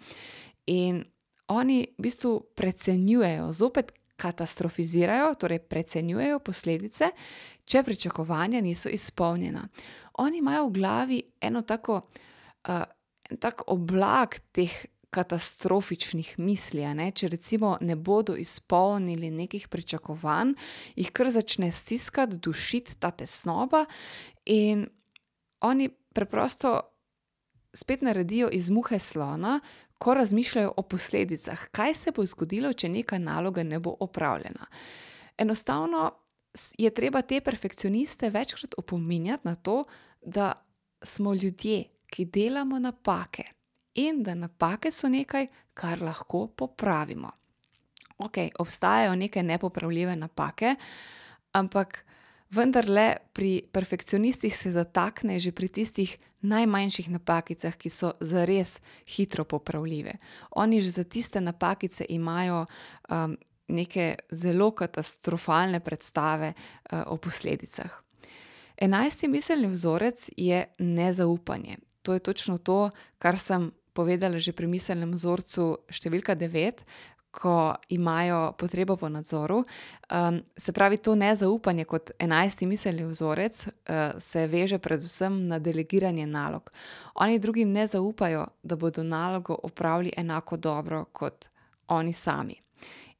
In 0.65 1.05
oni 1.47 1.85
v 1.97 2.01
bistvu 2.03 2.39
precenjujejo, 2.55 3.53
zopet 3.53 3.95
katastrofizirajo, 4.15 5.33
torej 5.39 5.59
precenjujejo 5.59 6.39
posledice, 6.39 7.11
če 7.65 7.83
pričakovanja 7.83 8.61
niso 8.61 8.89
izpolnjena. 8.89 9.67
Oni 10.23 10.39
imajo 10.39 10.67
v 10.67 10.75
glavi 10.77 11.21
eno 11.41 11.61
tako, 11.61 12.01
uh, 12.01 12.83
en 13.29 13.41
tak 13.41 13.65
oblak 13.67 14.39
teh 14.55 14.71
katastrofičnih 15.15 16.35
misli. 16.43 16.83
Če 17.15 17.29
recimo 17.31 17.75
ne 17.81 17.95
bodo 17.95 18.35
izpolnili 18.35 19.31
nekih 19.31 19.67
pričakovanj, 19.71 20.55
jih 20.95 21.11
kar 21.15 21.31
začne 21.31 21.71
stiskati, 21.71 22.39
dušiti 22.43 22.97
ta 22.99 23.11
tesnoba, 23.11 23.85
in 24.45 24.87
oni 25.61 25.89
preprosto 26.13 26.79
spet 27.75 28.01
naredijo 28.01 28.49
iz 28.51 28.69
muhe 28.69 28.99
slona, 28.99 29.59
ko 29.97 30.13
razmišljajo 30.13 30.73
o 30.77 30.81
posledicah, 30.81 31.67
kaj 31.71 31.95
se 31.95 32.11
bo 32.11 32.25
zgodilo, 32.25 32.73
če 32.73 32.89
neka 32.89 33.17
naloga 33.17 33.63
ne 33.63 33.79
bo 33.79 33.95
opravljena. 33.99 34.67
Enostavno 35.37 36.11
je 36.77 36.89
treba 36.93 37.21
te 37.21 37.41
perfekcioniste 37.41 38.29
večkrat 38.29 38.75
opominjati 38.77 39.47
na 39.47 39.55
to, 39.55 39.83
da 40.21 40.53
smo 41.03 41.33
ljudje, 41.33 41.83
ki 42.07 42.25
delamo 42.25 42.79
napake 42.79 43.43
in 43.95 44.23
da 44.23 44.35
napake 44.35 44.91
so 44.91 45.07
nekaj, 45.07 45.47
kar 45.73 46.01
lahko 46.01 46.47
popravimo. 46.47 47.31
Ok, 48.17 48.37
obstajajo 48.59 49.15
neke 49.15 49.43
nepopravljive 49.43 50.15
napake, 50.15 50.75
ampak 51.51 52.05
vendarle 52.55 53.17
pri 53.33 53.61
perfekcionistih 53.71 54.55
se 54.55 54.71
zatakne 54.71 55.39
že 55.39 55.51
pri 55.51 55.67
tistih 55.67 56.17
najmanjših 56.45 57.09
napakicah, 57.09 57.75
ki 57.77 57.89
so 57.89 58.13
zares 58.21 58.79
hitro 59.09 59.45
popravljive. 59.45 60.15
Oni 60.55 60.81
že 60.81 60.91
za 60.91 61.03
tiste 61.03 61.41
napakice 61.41 62.05
imajo 62.09 62.65
um, 62.65 63.37
neke 63.67 64.15
zelo 64.31 64.71
katastrofalne 64.71 65.79
predstave 65.79 66.53
uh, 66.53 67.03
o 67.07 67.17
posledicah. 67.17 68.01
Enajsti 68.77 69.27
miselni 69.27 69.67
vzorec 69.71 70.29
je 70.37 70.65
nezaupanje. 70.79 71.77
To 72.01 72.13
je 72.13 72.19
točno 72.19 72.57
to, 72.57 72.89
kar 73.17 73.39
sem 73.39 73.71
povedala 73.95 74.39
že 74.39 74.51
pri 74.51 74.67
miselnem 74.67 75.15
vzorcu 75.15 75.87
številka 75.89 76.35
devet, 76.35 76.83
ko 77.41 77.75
imajo 77.89 78.53
potrebo 78.57 78.95
po 78.97 79.09
nadzoru. 79.09 79.57
Um, 79.57 80.41
se 80.57 80.71
pravi, 80.71 80.97
to 80.97 81.15
nezaupanje 81.15 81.85
kot 81.85 82.11
enajsti 82.19 82.65
miselni 82.65 83.05
vzorec 83.05 83.67
uh, 83.67 83.73
se 84.19 84.47
veže 84.47 84.79
predvsem 84.79 85.47
na 85.47 85.59
delegiranje 85.59 86.27
nalog. 86.27 86.71
Oni 87.15 87.39
drugim 87.39 87.71
ne 87.71 87.87
zaupajo, 87.87 88.45
da 88.63 88.75
bodo 88.75 89.03
nalogo 89.03 89.57
opravili 89.63 90.13
enako 90.17 90.57
dobro 90.57 91.05
kot 91.11 91.45
oni 91.87 92.13
sami. 92.13 92.55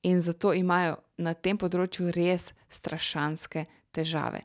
In 0.04 0.22
zato 0.22 0.54
imajo 0.54 0.96
na 1.18 1.34
tem 1.34 1.58
področju 1.58 2.12
res 2.16 2.52
strašanske 2.70 3.66
težave. 3.92 4.44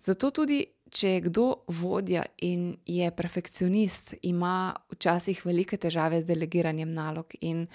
Zato 0.00 0.30
tudi, 0.30 0.62
če 0.90 1.14
je 1.14 1.22
kdo 1.28 1.46
vodja 1.80 2.24
in 2.44 2.76
je 2.86 3.10
perfekcionist, 3.10 4.14
ima 4.22 4.74
včasih 4.92 5.40
velike 5.46 5.76
težave 5.76 6.22
z 6.22 6.28
delegiranjem 6.28 6.92
nalog. 6.94 7.34
In 7.40 7.66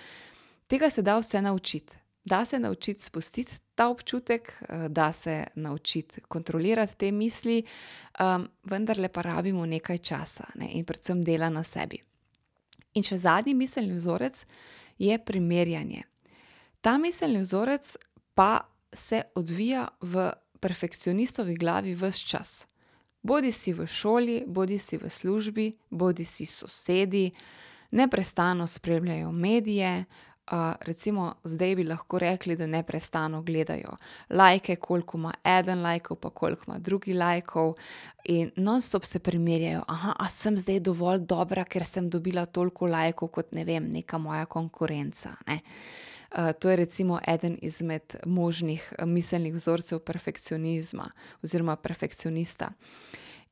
Tega 0.67 0.89
se 0.89 1.01
da 1.01 1.17
vse 1.17 1.41
naučiti. 1.41 1.95
Da 2.25 2.45
se 2.45 2.59
naučiti 2.59 3.03
spustiti 3.03 3.53
ta 3.75 3.89
občutek, 3.89 4.53
eh, 4.61 4.89
da 4.89 5.11
se 5.11 5.47
naučiti 5.55 6.21
kontrolirati 6.21 6.97
te 6.97 7.11
misli, 7.11 7.63
um, 8.19 8.47
vendar 8.63 8.97
le 8.97 9.09
pa 9.09 9.21
rabimo 9.21 9.65
nekaj 9.65 9.97
časa 9.97 10.45
ne, 10.55 10.69
in 10.71 10.85
predvsem 10.85 11.23
dela 11.23 11.49
na 11.49 11.63
sebi. 11.63 11.99
In 12.93 13.03
še 13.03 13.17
zadnji 13.17 13.53
miselni 13.53 13.97
vzorec 13.97 14.45
je 14.97 15.17
primerjanje. 15.25 16.03
Ta 16.81 16.97
miselni 16.97 17.41
vzorec 17.41 17.97
pa 18.33 18.61
se 18.93 19.21
odvija 19.35 19.87
v 20.01 20.31
perfekcionistovi 20.59 21.55
glavi 21.55 21.95
vse 21.95 22.27
čas. 22.27 22.67
Bodi 23.23 23.51
si 23.51 23.73
v 23.73 23.87
šoli, 23.87 24.43
bodi 24.47 24.79
si 24.79 24.97
v 24.97 25.09
službi, 25.09 25.71
bodi 25.89 26.25
si 26.25 26.45
sosedi, 26.45 27.31
neprestano 27.91 28.67
spremljajo 28.67 29.31
medije, 29.31 30.05
recimo 30.81 31.33
zdaj 31.43 31.75
bi 31.75 31.83
lahko 31.83 32.19
rekli, 32.19 32.55
da 32.55 32.67
neprestano 32.67 33.41
gledajo 33.41 33.97
lajke, 34.29 34.75
koliko 34.75 35.17
ima 35.17 35.33
eden 35.43 35.81
lajkov, 35.81 36.17
pa 36.17 36.29
koliko 36.29 36.63
ima 36.67 36.79
drugi 36.79 37.13
lajkov, 37.13 37.73
in 38.25 38.51
nonstop 38.55 39.05
se 39.05 39.19
primerjajo, 39.19 39.83
a 39.87 40.29
sem 40.29 40.57
zdaj 40.57 40.79
dovolj 40.79 41.19
dobra, 41.19 41.63
ker 41.65 41.85
sem 41.85 42.09
dobila 42.09 42.45
toliko 42.45 42.87
lajkov 42.87 43.29
kot, 43.29 43.51
ne 43.51 43.63
vem, 43.65 43.89
neka 43.91 44.17
moja 44.17 44.45
konkurenca, 44.45 45.35
ne. 45.47 45.59
to 46.59 46.69
je 46.69 46.75
recimo 46.75 47.19
eden 47.27 47.57
izmed 47.61 48.15
možnih 48.25 48.93
eh, 48.97 49.05
miselnih 49.05 49.53
vzorcev 49.53 49.99
perfekcionizma 49.99 51.11
oziroma 51.43 51.75
perfekcionista. 51.75 52.71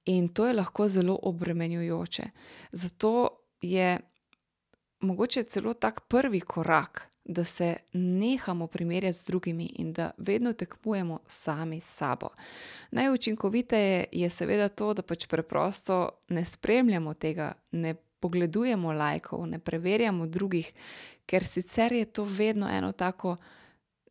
In 0.05 0.29
to 0.29 0.47
je 0.47 0.53
lahko 0.53 0.87
zelo 0.87 1.19
obremenjujoče. 1.21 2.23
Zato 2.71 3.29
je 3.61 3.99
mogoče 5.01 5.43
celo 5.43 5.73
tak 5.73 5.99
prvi 6.07 6.39
korak, 6.39 7.07
da 7.25 7.43
se 7.43 7.75
nehamo 7.93 8.67
primerjati 8.67 9.17
z 9.17 9.25
drugimi 9.25 9.65
in 9.65 9.93
da 9.93 10.11
vedno 10.17 10.53
tekmujemo 10.53 11.19
sami 11.27 11.79
s 11.79 11.95
sabo. 11.95 12.29
Najučinkoviteje 12.91 14.05
je 14.11 14.29
seveda 14.29 14.67
to, 14.67 14.93
da 14.93 15.01
pač 15.01 15.27
preprosto 15.27 16.09
ne 16.29 16.45
spremljamo 16.45 17.13
tega, 17.13 17.53
ne 17.71 17.95
pogledujemo 18.19 18.91
lajkov, 18.91 19.47
ne 19.47 19.59
preverjamo 19.59 20.27
drugih, 20.27 20.73
ker 21.25 21.45
sicer 21.45 21.93
je 21.93 22.05
to 22.05 22.23
vedno 22.23 22.69
eno 22.69 22.91
tako 22.91 23.35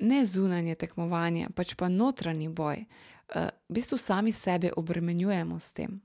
ne 0.01 0.27
zunanje 0.27 0.75
tekmovanje, 0.75 1.49
pač 1.55 1.75
pa 1.75 1.89
notranji 1.89 2.49
boj. 2.49 2.85
Uh, 3.31 3.51
v 3.69 3.75
bistvu 3.79 3.99
sami 3.99 4.33
sebe 4.33 4.73
obremenjujemo 4.77 5.59
s 5.59 5.73
tem. 5.73 6.01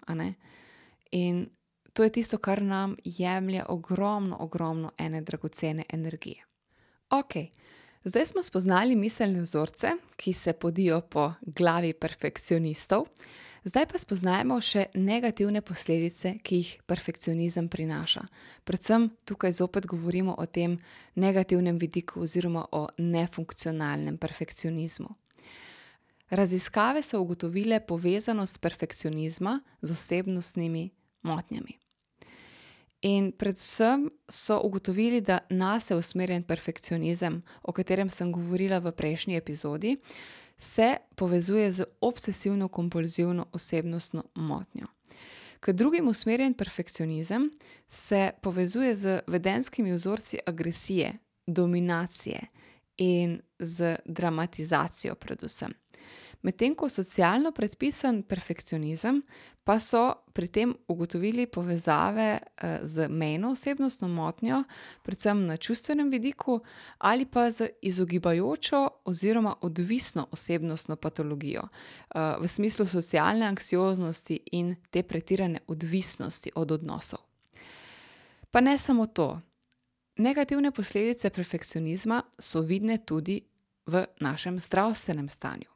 In 1.12 1.48
to 1.96 2.04
je 2.04 2.10
tisto, 2.10 2.38
kar 2.38 2.62
nam 2.62 2.96
jemlje 3.04 3.64
ogromno, 3.70 4.38
ogromno 4.40 4.92
ene 4.98 5.22
dragocene 5.22 5.86
energije. 5.90 6.44
Ok, 7.10 7.34
zdaj 8.04 8.26
smo 8.26 8.44
spoznali 8.44 8.96
miselne 8.96 9.42
vzorce, 9.42 9.88
ki 10.16 10.34
se 10.34 10.54
podijo 10.54 11.02
po 11.02 11.34
glavi 11.42 11.94
perfekcionistov, 11.94 13.06
zdaj 13.64 13.86
pa 13.88 14.02
spoznajmo 14.02 14.58
še 14.62 14.90
negativne 14.94 15.62
posledice, 15.62 16.34
ki 16.44 16.60
jih 16.60 16.74
perfekcionizem 16.86 17.70
prinaša. 17.72 18.26
Predvsem 18.68 19.08
tukaj 19.24 19.56
zopet 19.56 19.88
govorimo 19.88 20.36
o 20.38 20.46
tem 20.46 20.76
negativnem 21.16 21.80
vidiku 21.80 22.26
oziroma 22.28 22.66
o 22.72 22.90
nefunkcionalnem 22.98 24.18
perfekcionizmu. 24.18 25.16
Raziskave 26.30 27.06
so 27.06 27.24
ugotovile 27.24 27.80
povezanost 27.80 28.60
perfekcionizma 28.60 29.62
z 29.82 29.92
osebnostnimi 29.92 30.90
motnjami. 31.24 31.85
In 33.06 33.32
predvsem 33.32 34.10
so 34.30 34.62
ugotovili, 34.64 35.22
da 35.22 35.40
nas 35.50 35.90
je 35.90 35.96
usmerjen 35.96 36.44
perfekcionizem, 36.44 37.42
o 37.64 37.72
katerem 37.72 38.10
sem 38.10 38.32
govorila 38.32 38.80
v 38.80 38.92
prejšnji 38.92 39.38
epizodi, 39.38 39.98
se 40.58 40.96
povezuje 41.16 41.72
z 41.72 41.86
obsesivno-kompulzivno 42.02 43.46
osebnostno 43.54 44.24
motnjo. 44.36 44.88
K 45.60 45.74
drugim 45.74 46.08
usmerjen 46.08 46.54
perfekcionizem 46.54 47.52
se 47.88 48.32
povezuje 48.42 48.96
z 48.96 49.22
vedenskimi 49.28 49.94
vzorci 49.94 50.38
agresije, 50.46 51.14
dominacije 51.48 52.42
in 52.98 53.42
z 53.60 53.98
dramatizacijo, 54.06 55.16
predvsem. 55.16 55.74
Medtem 56.46 56.76
ko 56.78 56.90
socialno 56.90 57.50
predpisan 57.52 58.22
perfekcionizem 58.24 59.24
pa 59.66 59.80
so 59.82 60.04
pri 60.30 60.48
tem 60.54 60.76
ugotovili 60.88 61.48
povezave 61.50 62.38
z 62.86 63.08
mejno 63.10 63.56
osebnostno 63.56 64.08
motnjo, 64.08 64.60
predvsem 65.02 65.42
na 65.48 65.58
čustvenem 65.58 66.12
vidiku, 66.14 66.60
ali 67.02 67.26
pa 67.26 67.50
z 67.52 67.72
izogibajočo 67.82 68.88
oziroma 69.10 69.56
odvisno 69.62 70.28
osebnostno 70.32 70.96
patologijo, 70.96 71.66
v 72.14 72.48
smislu 72.48 72.86
socialne 72.86 73.46
anksioznosti 73.46 74.40
in 74.52 74.76
te 74.90 75.04
pretirane 75.04 75.66
odvisnosti 75.68 76.52
od 76.56 76.72
odnosov. 76.72 77.20
Pa 78.52 78.62
ne 78.62 78.78
samo 78.78 79.06
to. 79.06 79.42
Negativne 80.18 80.72
posledice 80.72 81.30
perfekcionizma 81.30 82.22
so 82.40 82.62
vidne 82.62 82.98
tudi 82.98 83.42
v 83.86 84.06
našem 84.22 84.60
zdravstvenem 84.60 85.30
stanju. 85.30 85.75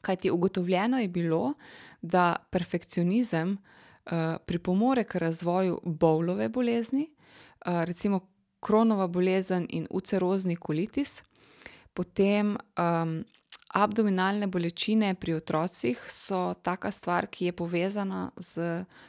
Kajti 0.00 0.30
ugotovljeno 0.30 0.98
je 0.98 1.08
bilo, 1.08 1.54
da 2.02 2.36
perfekcionizem, 2.50 3.58
pripomore 4.46 5.04
k 5.04 5.14
razvoju 5.14 5.80
bowlove 5.84 6.48
bolezni, 6.48 7.10
recimo 7.64 8.20
Chronova 8.64 9.06
bolezen 9.06 9.66
in 9.68 9.86
ulcerozni 9.90 10.56
kolitis, 10.56 11.22
potem, 11.94 12.56
abdominalne 13.70 14.46
bolečine 14.46 15.14
pri 15.14 15.34
otrocih 15.34 16.00
so 16.08 16.54
taka 16.62 16.90
stvar, 16.90 17.26
ki 17.26 17.44
je 17.44 17.52
povezana 17.52 18.30
s 18.36 18.58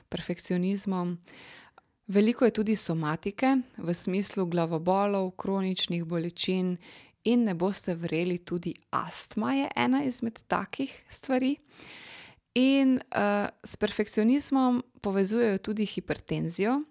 perfekcionizmom. 0.10 1.18
Veliko 2.08 2.46
je 2.46 2.52
tudi 2.52 2.76
somatike, 2.76 3.56
v 3.78 3.94
smislu 3.94 4.46
glavobolov, 4.46 5.32
kroničnih 5.32 6.06
bolečin, 6.06 6.78
in 7.24 7.44
ne 7.44 7.56
boste 7.56 7.96
verjeli, 7.96 8.38
tudi 8.38 8.74
astma 8.90 9.54
je 9.54 9.68
ena 9.76 10.04
izmed 10.04 10.40
takih 10.48 10.94
stvari. 11.10 11.56
In, 12.56 13.00
s 13.64 13.78
perfekcionizmom 13.80 14.82
povezujejo 15.02 15.62
tudi 15.64 15.86
hipertenzijo 15.86 16.82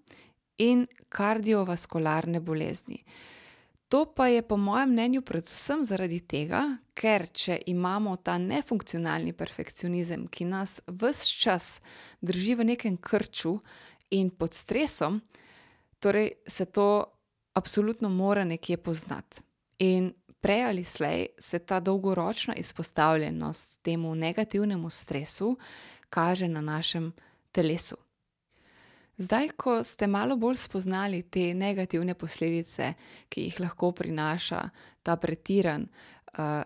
in 0.58 0.86
kardiovaskularne 1.08 2.40
bolezni. 2.40 3.04
To 3.90 4.04
pa 4.14 4.26
je 4.26 4.42
po 4.42 4.56
mojem 4.56 4.92
mnenju 4.92 5.22
predvsem 5.22 5.82
zaradi 5.82 6.20
tega, 6.20 6.62
ker 6.94 7.26
če 7.26 7.56
imamo 7.72 8.14
ta 8.22 8.36
nefunkcionalni 8.38 9.32
perfekcionizem, 9.34 10.28
ki 10.30 10.46
nas 10.46 10.78
ves 10.86 11.24
čas 11.26 11.80
drži 12.22 12.54
v 12.54 12.68
nekem 12.70 12.96
krču 12.96 13.56
in 14.14 14.30
pod 14.30 14.54
stresom, 14.54 15.18
torej 15.98 16.36
se 16.46 16.68
to 16.70 16.86
absolutno 17.58 18.08
mora 18.08 18.44
nekje 18.44 18.78
poznati. 18.78 19.42
In 19.78 20.12
prej 20.40 20.64
ali 20.64 20.84
slej 20.84 21.26
se 21.38 21.58
ta 21.58 21.80
dolgoročna 21.80 22.54
izpostavljenost 22.54 23.82
temu 23.82 24.14
negativnemu 24.14 24.90
stresu 24.90 25.58
kaže 26.10 26.48
na 26.48 26.60
našem 26.60 27.12
telesu. 27.52 27.96
Zdaj, 29.20 29.48
ko 29.56 29.84
ste 29.84 30.06
malo 30.06 30.36
bolj 30.36 30.56
spoznali 30.56 31.22
te 31.22 31.54
negativne 31.54 32.14
posledice, 32.14 32.94
ki 33.28 33.40
jih 33.40 33.60
lahko 33.60 33.92
prinaša 33.92 34.62
ta 35.02 35.16
pretiran, 35.16 35.86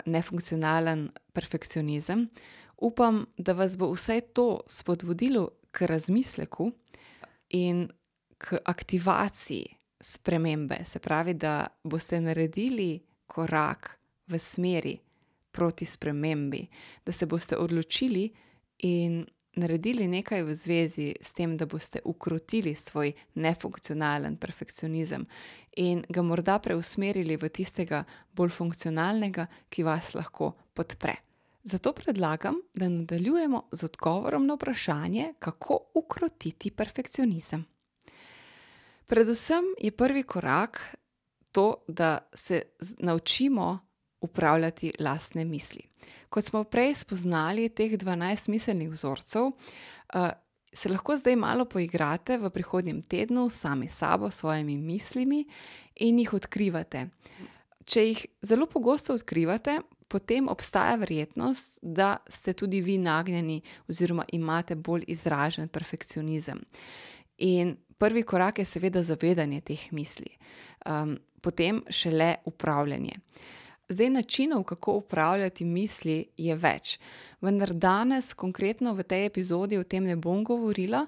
nefunkcionalen 0.06 1.08
perfekcionizem, 1.32 2.28
upam, 2.76 3.24
da 3.38 3.52
vas 3.52 3.74
bo 3.78 3.90
vsaj 3.92 4.20
to 4.36 4.60
spodbudilo 4.70 5.48
k 5.74 5.88
razmisleku 5.90 6.70
in 7.50 7.88
k 8.38 8.60
aktivaciji 8.64 9.66
spremembe, 10.00 10.84
se 10.84 10.98
pravi, 10.98 11.34
da 11.34 11.66
boste 11.82 12.20
naredili 12.20 13.00
korak 13.34 13.90
v 14.30 14.38
smeri 14.38 14.94
proti 15.54 15.86
spremembi, 15.86 16.66
da 17.06 17.12
se 17.12 17.26
boste 17.26 17.56
odločili 17.58 18.28
in 18.78 19.24
naredili 19.56 20.08
nekaj 20.08 20.42
v 20.42 20.54
zvezi 20.54 21.08
s 21.20 21.32
tem, 21.32 21.56
da 21.56 21.66
boste 21.66 22.00
ukrotili 22.04 22.74
svoj 22.74 23.12
nefunkcionalen 23.34 24.36
perfekcionizem 24.36 25.26
in 25.76 26.02
ga 26.08 26.22
morda 26.22 26.58
preusmerili 26.58 27.36
v 27.36 27.50
tistega 27.50 28.04
bolj 28.32 28.50
funkcionalnega, 28.50 29.46
ki 29.70 29.86
vas 29.86 30.14
lahko 30.14 30.54
podpre. 30.74 31.16
Zato 31.64 31.94
predlagam, 31.96 32.58
da 32.74 32.88
nadaljujemo 32.88 33.62
z 33.72 33.84
odgovorom 33.84 34.46
na 34.46 34.54
vprašanje, 34.54 35.32
kako 35.38 35.78
ukrotiti 35.94 36.70
perfekcionizem. 36.70 37.64
Predvsem 39.06 39.64
je 39.78 39.90
prvi 39.90 40.22
korak 40.22 40.80
to, 41.54 41.84
da 41.88 42.18
se 42.34 42.62
naučimo 42.98 43.78
upravljati 44.20 44.92
lastne 44.98 45.44
misli. 45.44 45.82
Kot 46.28 46.44
smo 46.44 46.64
prej 46.64 46.94
spoznali 46.94 47.68
teh 47.68 47.94
dvanajst 47.98 48.48
miselnih 48.48 48.90
vzorcev, 48.90 49.52
se 50.74 50.88
lahko 50.88 51.16
zdaj 51.16 51.36
malo 51.36 51.64
poigrate 51.70 52.38
v 52.38 52.50
prihodnjem 52.50 53.02
tednu 53.02 53.46
sami 53.50 53.88
sabo, 53.88 54.30
svojimi 54.30 54.76
mislimi 54.76 55.44
in 56.02 56.18
jih 56.18 56.34
odkrivate. 56.34 57.06
Če 57.84 58.06
jih 58.08 58.26
zelo 58.42 58.66
pogosto 58.66 59.14
odkrivate, 59.14 59.78
potem 60.08 60.48
obstaja 60.48 60.96
verjetnost, 60.96 61.78
da 61.82 62.16
ste 62.28 62.52
tudi 62.52 62.80
vi 62.80 62.98
nagnjeni 62.98 63.60
oziroma 63.88 64.24
imate 64.32 64.74
bolj 64.74 65.04
izražen 65.06 65.68
perfekcionizem. 65.68 66.64
In 67.38 67.76
prvi 67.98 68.22
korak 68.22 68.58
je 68.58 68.64
seveda 68.64 69.02
zavedanje 69.02 69.60
teh 69.60 69.92
misli. 69.92 70.34
Potem 71.40 71.82
šele 71.88 72.34
upravljanje. 72.44 73.18
Zdaj, 73.88 74.10
načinov, 74.10 74.62
kako 74.64 74.92
upravljati 74.92 75.64
misli, 75.64 76.24
je 76.36 76.54
več. 76.56 76.98
Vendar 77.40 77.74
danes 77.76 78.32
konkretno 78.34 78.94
v 78.96 79.04
tej 79.04 79.26
epizodi 79.26 79.76
o 79.76 79.84
tem 79.84 80.06
ne 80.08 80.16
bom 80.16 80.40
govorila, 80.44 81.02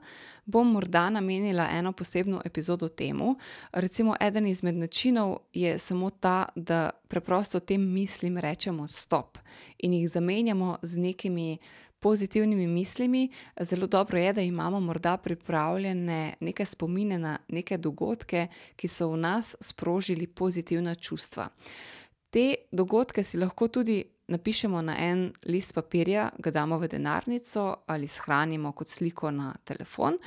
bom 0.45 0.75
morda 0.77 1.07
namenila 1.11 1.71
eno 1.73 1.93
posebno 1.93 2.43
epizodo 2.45 2.89
temu. 2.89 3.39
Recimo 3.73 4.17
eden 4.21 4.47
izmed 4.47 4.77
načinov 4.77 5.39
je 5.53 5.79
samo 5.79 6.11
ta, 6.11 6.49
da 6.55 6.91
preprosto 7.09 7.61
tem 7.61 7.81
mislim 7.95 8.37
rečemo 8.39 8.87
stop 8.87 9.39
in 9.79 9.93
jih 9.93 10.11
zamenjamo 10.11 10.77
z 10.83 10.99
nekimi 10.99 11.59
pozitivnimi 12.07 12.67
mislimi. 12.67 13.29
Zelo 13.61 13.87
dobro 13.87 14.19
je, 14.19 14.33
da 14.33 14.41
imamo 14.41 14.81
morda 14.81 15.17
pripravljene 15.17 16.35
neke 16.41 16.65
spomine 16.65 17.19
na 17.19 17.39
neke 17.49 17.79
dogodke, 17.79 18.47
ki 18.77 18.89
so 18.89 19.09
v 19.11 19.17
nas 19.17 19.57
sprožili 19.61 20.27
pozitivna 20.27 20.95
čustva. 20.95 21.49
Te 22.31 22.55
dogodke 22.73 23.23
si 23.23 23.39
lahko 23.39 23.69
tudi 23.69 24.05
napišemo 24.29 24.83
na 24.83 24.95
en 24.99 25.33
list 25.47 25.75
papirja, 25.75 26.29
ga 26.39 26.51
damo 26.51 26.79
v 26.79 26.89
denarnico 26.89 27.75
ali 27.87 28.07
shranimo 28.07 28.73
kot 28.73 28.89
sliko 28.89 29.31
na 29.31 29.55
telefon. 29.65 30.19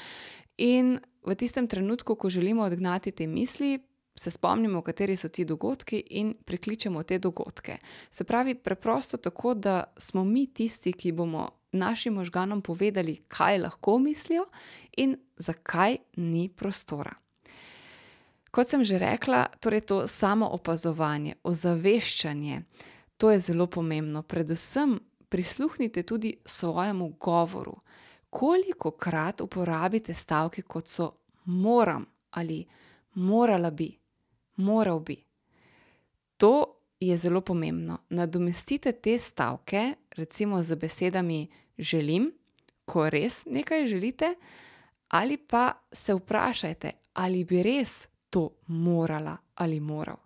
In 0.58 0.98
v 1.24 1.36
tistem 1.36 1.68
trenutku, 1.68 2.16
ko 2.16 2.30
želimo 2.30 2.64
odgnati 2.64 3.12
te 3.12 3.28
misli, 3.28 3.78
se 4.20 4.32
spomnimo, 4.32 4.82
kateri 4.82 5.16
so 5.16 5.30
ti 5.30 5.46
dogodki, 5.46 6.02
in 6.10 6.34
prikličemo 6.46 7.04
te 7.04 7.20
dogodke. 7.20 7.78
Se 8.12 8.24
pravi, 8.24 8.56
preprosto 8.56 9.18
tako, 9.18 9.54
da 9.54 9.84
smo 9.98 10.26
mi 10.26 10.48
tisti, 10.54 10.94
ki 10.94 11.12
bomo 11.12 11.48
našim 11.72 12.14
možganom 12.14 12.62
povedali, 12.62 13.18
kaj 13.28 13.58
lahko 13.58 14.00
mislijo 14.00 14.46
in 14.98 15.18
zakaj 15.38 15.98
ni 16.16 16.50
prostora. 16.50 17.14
Kot 18.52 18.70
sem 18.70 18.84
že 18.84 18.98
rekla, 18.98 19.46
torej 19.60 19.82
to 19.82 20.08
samoopazovanje, 20.08 21.36
ozaveščanje, 21.44 22.64
to 23.18 23.32
je 23.32 23.40
zelo 23.40 23.68
pomembno. 23.68 24.24
Predvsem 24.24 25.00
prisluhnite 25.30 26.04
tudi 26.04 26.34
svojemu 26.46 27.10
govoru. 27.20 27.78
Kolikokrat 28.30 29.42
uporabite 29.42 30.14
stavke, 30.14 30.62
kot 30.62 30.88
so 30.88 31.12
moram 31.46 32.06
ali 32.32 32.66
morala 33.14 33.72
bi, 33.72 33.98
moral 34.56 35.00
bi. 35.00 35.18
To 36.38 36.79
je 37.00 37.18
zelo 37.18 37.42
pomembno. 37.42 37.98
Nadomestite 38.10 38.92
te 38.92 39.20
stavke 39.20 39.94
recimo 40.16 40.62
z 40.62 40.76
besedami 40.76 41.48
želim, 41.78 42.32
ko 42.86 43.10
res 43.10 43.46
nekaj 43.46 43.86
želite, 43.86 44.36
ali 45.08 45.38
pa 45.38 45.74
se 45.92 46.14
vprašajte, 46.14 46.92
ali 47.14 47.44
bi 47.44 47.64
res 47.64 48.08
to 48.30 48.50
morala 48.68 49.38
ali 49.56 49.80
moral. 49.80 50.18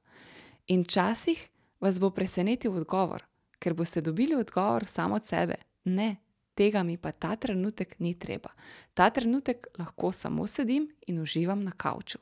In 0.68 0.84
včasih 0.84 1.50
vas 1.80 2.00
bo 2.00 2.10
presenetil 2.10 2.76
odgovor, 2.76 3.24
ker 3.60 3.74
boste 3.74 4.02
dobili 4.02 4.36
odgovor 4.36 4.86
sam 4.86 5.12
od 5.12 5.26
sebe: 5.26 5.56
"Ne, 5.84 6.16
tega 6.56 6.84
mi 6.84 6.98
pa 6.98 7.12
ta 7.12 7.36
trenutek 7.36 8.00
ni 8.00 8.20
treba. 8.20 8.50
Ta 8.94 9.10
trenutek 9.10 9.68
lahko 9.80 10.12
samo 10.12 10.48
sedim 10.48 10.90
in 11.08 11.20
uživam 11.20 11.64
na 11.64 11.72
kavču." 11.72 12.20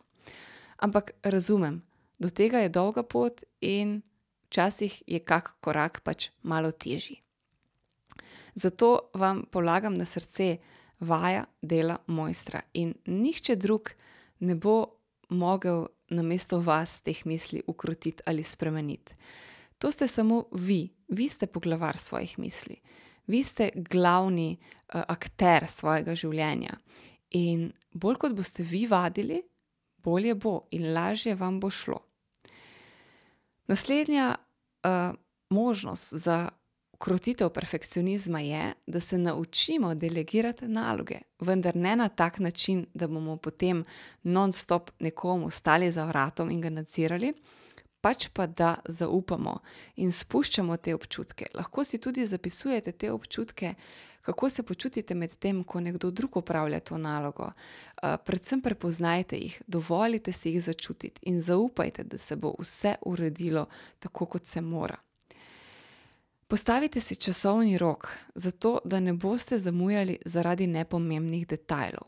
Ampak 0.78 1.12
razumem, 1.24 1.84
do 2.20 2.30
tega 2.30 2.58
je 2.58 2.70
dolga 2.70 3.04
pot 3.04 3.44
in 3.62 4.02
včasih 4.52 5.04
je 5.08 5.20
kak 5.24 5.56
korak 5.64 6.02
pač 6.04 6.30
malo 6.44 6.72
težji. 6.72 7.22
Zato 8.54 9.12
vam 9.16 9.46
polagam 9.52 9.96
na 9.96 10.06
srce: 10.06 10.58
vaja 11.00 11.46
dela 11.62 11.98
mojstra 12.08 12.62
in 12.74 12.94
nihče 13.06 13.56
drug 13.56 13.90
ne 14.40 14.56
bo 14.56 15.00
mogel 15.30 15.88
namesto 16.10 16.60
vas 16.60 17.00
teh 17.02 17.26
misli 17.26 17.64
ukrotiti 17.68 18.24
ali 18.26 18.44
spremeniti. 18.44 19.16
To 19.80 19.92
ste 19.92 20.08
samo 20.08 20.44
vi, 20.52 20.90
vi 21.08 21.30
ste 21.30 21.48
poglavar 21.48 21.98
svojih 21.98 22.40
misli, 22.40 22.76
vi 23.28 23.44
ste 23.44 23.72
glavni 23.76 24.58
uh, 24.60 25.02
akter 25.08 25.66
svojega 25.68 26.16
življenja. 26.16 26.76
In 27.32 27.72
bolj 27.94 28.20
kot 28.20 28.36
boste 28.36 28.64
vi 28.64 28.86
vadili, 28.88 29.42
bolje 30.04 30.36
bo 30.36 30.68
in 30.72 30.92
lažje 30.94 31.36
vam 31.36 31.60
bo 31.60 31.70
šlo. 31.70 32.11
Naslednja 33.72 34.36
uh, 34.36 35.16
možnost 35.50 36.14
za 36.14 36.50
krotitev 37.00 37.50
perfekcionizma 37.50 38.40
je, 38.40 38.74
da 38.88 39.00
se 39.00 39.18
naučimo 39.18 39.96
delegirati 39.96 40.68
naloge, 40.68 41.20
vendar 41.40 41.76
ne 41.76 41.96
na 41.96 42.10
tak 42.10 42.40
način, 42.40 42.86
da 42.94 43.08
bomo 43.08 43.38
potem 43.38 43.86
non-stop 44.24 44.92
nekomu 45.00 45.50
stali 45.50 45.92
za 45.92 46.06
vratom 46.06 46.52
in 46.52 46.62
ga 46.62 46.70
nadzirali, 46.70 47.34
pač 48.02 48.28
pa 48.34 48.48
da 48.48 48.76
zaupamo 48.86 49.60
in 49.96 50.12
spuščamo 50.12 50.78
te 50.78 50.96
občutke. 50.96 51.46
Lahko 51.54 51.84
si 51.84 51.98
tudi 51.98 52.28
zapisujete 52.28 52.92
te 52.92 53.12
občutke, 53.12 53.74
kako 54.22 54.50
se 54.50 54.64
počutite 54.64 55.16
med 55.16 55.38
tem, 55.38 55.64
ko 55.64 55.80
nekdo 55.80 56.12
drug 56.12 56.38
upravlja 56.38 56.80
to 56.80 56.98
nalogo. 56.98 57.44
Uh, 57.44 58.16
predvsem 58.26 58.62
prepoznajte 58.62 59.38
jih, 59.38 59.62
dovolite 59.68 60.34
si 60.34 60.50
jih 60.50 60.64
začutiti 60.64 61.22
in 61.22 61.42
zaupajte, 61.42 62.04
da 62.04 62.18
se 62.18 62.36
bo 62.36 62.54
vse 62.60 62.96
uredilo 63.06 63.66
tako, 64.00 64.26
kot 64.26 64.46
se 64.46 64.62
mora. 64.62 64.98
Postavite 66.48 67.00
si 67.00 67.16
časovni 67.16 67.78
rok, 67.78 68.08
zato 68.36 68.80
da 68.86 69.00
ne 69.00 69.14
boste 69.14 69.60
zamujali 69.60 70.18
zaradi 70.26 70.68
nepomembnih 70.68 71.48
detajlov. 71.48 72.08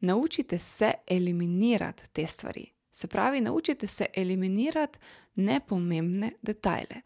Naučite 0.00 0.58
se 0.58 0.92
eliminirati 1.06 2.02
te 2.12 2.26
stvari. 2.26 2.66
Se 2.92 3.06
pravi, 3.06 3.40
naučite 3.40 3.86
se 3.86 4.06
eliminirati 4.14 4.98
nepomembne 5.34 6.32
detajle. 6.42 7.00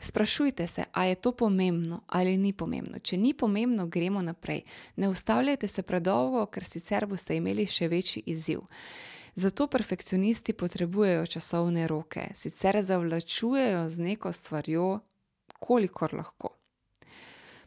Sprašujte 0.00 0.66
se, 0.66 0.84
ali 0.92 1.08
je 1.08 1.14
to 1.14 1.32
pomembno 1.32 2.00
ali 2.06 2.36
ni 2.36 2.52
pomembno. 2.52 2.98
Če 2.98 3.16
ni 3.16 3.34
pomembno, 3.34 3.86
gremo 3.86 4.22
naprej. 4.22 4.62
Ne 4.96 5.08
ustavljajte 5.08 5.68
se 5.68 5.82
predolgo, 5.82 6.46
ker 6.46 6.64
sicer 6.64 7.06
boste 7.06 7.36
imeli 7.36 7.66
še 7.66 7.88
večji 7.88 8.22
izziv. 8.26 8.60
Zato 9.34 9.66
perfekcionisti 9.66 10.52
potrebujejo 10.52 11.26
časovne 11.26 11.86
roke, 11.86 12.28
sicer 12.34 12.82
zavlačujejo 12.82 13.90
z 13.90 13.98
neko 13.98 14.32
stvarjo, 14.32 15.00
kolikor 15.58 16.14
lahko. 16.14 16.54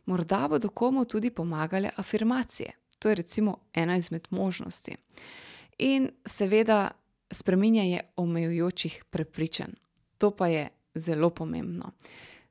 Morda 0.05 0.47
bodo 0.47 0.69
komu 0.69 1.05
tudi 1.05 1.29
pomagale 1.29 1.91
afirmacije. 1.95 2.71
To 2.99 3.09
je 3.09 3.15
recimo 3.15 3.57
ena 3.73 3.97
izmed 3.97 4.27
možnosti. 4.29 4.95
In 5.77 6.09
seveda 6.25 6.91
spreminjanje 7.31 8.01
omejujočih 8.15 9.03
prepričanj. 9.09 9.71
To 10.21 10.29
pa 10.31 10.47
je 10.47 10.69
zelo 10.95 11.29
pomembno. 11.29 11.91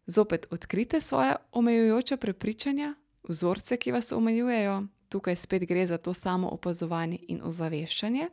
Zopet 0.07 0.47
odkrite 0.51 1.01
svoje 1.01 1.37
omejujoče 1.53 2.17
prepričanja, 2.17 2.95
vzorce, 3.29 3.77
ki 3.77 3.93
vas 3.93 4.13
omejujejo. 4.13 4.83
Tukaj 5.09 5.37
spet 5.37 5.67
gre 5.69 5.87
za 5.87 5.99
to 5.99 6.15
samo 6.15 6.49
opazovanje 6.49 7.19
in 7.29 7.41
ozaveščanje. 7.43 8.29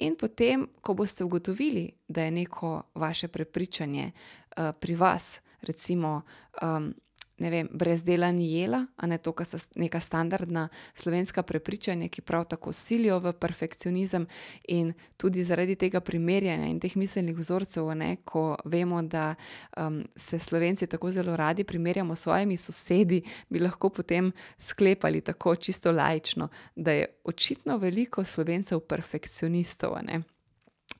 In 0.00 0.16
potem, 0.16 0.68
ko 0.80 0.94
boste 0.94 1.24
ugotovili, 1.24 1.92
da 2.08 2.24
je 2.24 2.30
neko 2.30 2.82
vaše 2.94 3.28
prepričanje 3.28 4.10
uh, 4.12 4.72
pri 4.80 4.94
vas, 4.94 5.40
recimo, 5.60 6.22
um, 6.62 6.94
ne 7.38 7.50
vem, 7.50 7.68
brez 7.72 8.02
dela 8.04 8.30
ni 8.32 8.48
jela, 8.52 8.86
a 8.96 9.06
ne 9.06 9.18
to, 9.18 9.32
kar 9.36 9.46
so 9.46 9.58
neka 9.76 10.00
standardna 10.00 10.68
slovenska 10.94 11.42
prepričanja, 11.42 12.08
ki 12.08 12.22
prav 12.22 12.46
tako 12.48 12.72
silijo 12.72 13.18
v 13.20 13.32
perfekcionizem 13.32 14.26
in 14.68 14.92
tudi 15.16 15.44
zaradi 15.44 15.76
tega 15.76 16.00
primerjanja 16.00 16.68
in 16.70 16.80
teh 16.80 16.96
miselnih 16.96 17.36
vzorcev, 17.36 17.90
ne, 17.94 18.16
ko 18.24 18.56
vemo, 18.64 19.02
da 19.02 19.34
um, 19.76 20.02
se 20.16 20.38
slovenci 20.38 20.86
tako 20.86 21.10
zelo 21.12 21.36
radi 21.36 21.64
primerjamo 21.64 22.14
s 22.16 22.26
svojimi 22.26 22.56
sosedi, 22.56 23.22
bi 23.48 23.60
lahko 23.60 23.90
potem 23.90 24.32
sklepali 24.58 25.20
tako 25.20 25.56
čisto 25.56 25.92
lajično, 25.92 26.48
da 26.76 26.92
je 26.92 27.06
očitno 27.24 27.76
veliko 27.78 28.24
slovencev 28.24 28.80
perfekcionistov, 28.80 29.98
ne 30.02 30.22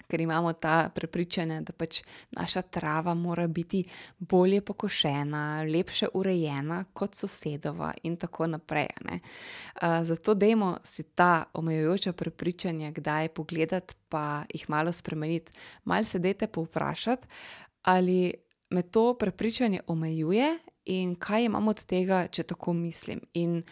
ker 0.08 0.20
imamo 0.20 0.52
ta 0.52 0.90
prepričanje, 0.94 1.60
da 1.60 1.72
pač 1.72 2.02
naša 2.30 2.62
trava 2.62 3.14
mora 3.14 3.46
biti 3.46 3.84
bolje 4.18 4.60
pokošena, 4.60 5.62
lepše 5.62 6.08
urejena 6.14 6.84
kot 6.92 7.14
sosedova, 7.14 7.92
in 8.02 8.16
tako 8.16 8.46
naprej. 8.46 8.88
Uh, 8.96 9.20
zato 10.04 10.34
dajmo 10.34 10.76
si 10.84 11.02
ta 11.02 11.44
omejujoča 11.52 12.12
prepričanja, 12.12 12.90
kdaj 12.90 13.28
pogledati, 13.28 13.94
pa 14.08 14.44
jih 14.54 14.70
malo 14.70 14.92
spremeniti. 14.92 15.52
Mal 15.84 16.04
se 16.04 16.18
dajte 16.18 16.46
povprašati, 16.46 17.26
ali 17.82 18.34
me 18.70 18.82
to 18.82 19.14
prepričanje 19.18 19.80
omejuje 19.86 20.58
in 20.84 21.14
kaj 21.14 21.44
imam 21.44 21.68
od 21.68 21.84
tega, 21.84 22.26
če 22.26 22.42
tako 22.42 22.72
mislim. 22.72 23.20
In 23.34 23.62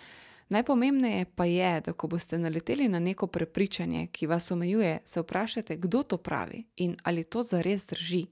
Najpomembneje 0.49 1.25
pa 1.35 1.45
je, 1.45 1.81
da 1.81 1.93
ko 1.93 2.09
boste 2.09 2.39
naleteli 2.39 2.89
na 2.89 2.99
neko 2.99 3.27
prepričanje, 3.27 4.07
ki 4.07 4.27
vas 4.27 4.51
omejuje, 4.51 4.99
se 5.05 5.21
vprašate, 5.21 5.77
kdo 5.77 6.03
to 6.03 6.17
pravi 6.17 6.65
in 6.77 6.97
ali 7.03 7.25
to 7.25 7.43
zares 7.43 7.87
drži. 7.87 8.27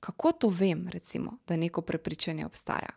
Kako 0.00 0.32
to 0.32 0.48
vem, 0.48 0.88
recimo, 0.88 1.38
da 1.46 1.56
neko 1.56 1.82
prepričanje 1.82 2.46
obstaja? 2.46 2.88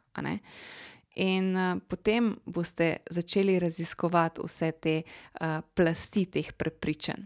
In 1.15 1.55
uh, 1.55 1.77
potem 1.87 2.35
boste 2.45 2.97
začeli 3.09 3.59
raziskovati 3.59 4.41
vse 4.43 4.71
te 4.71 5.01
uh, 5.01 5.47
plasti 5.73 6.25
teh 6.25 6.53
prepričanj. 6.53 7.21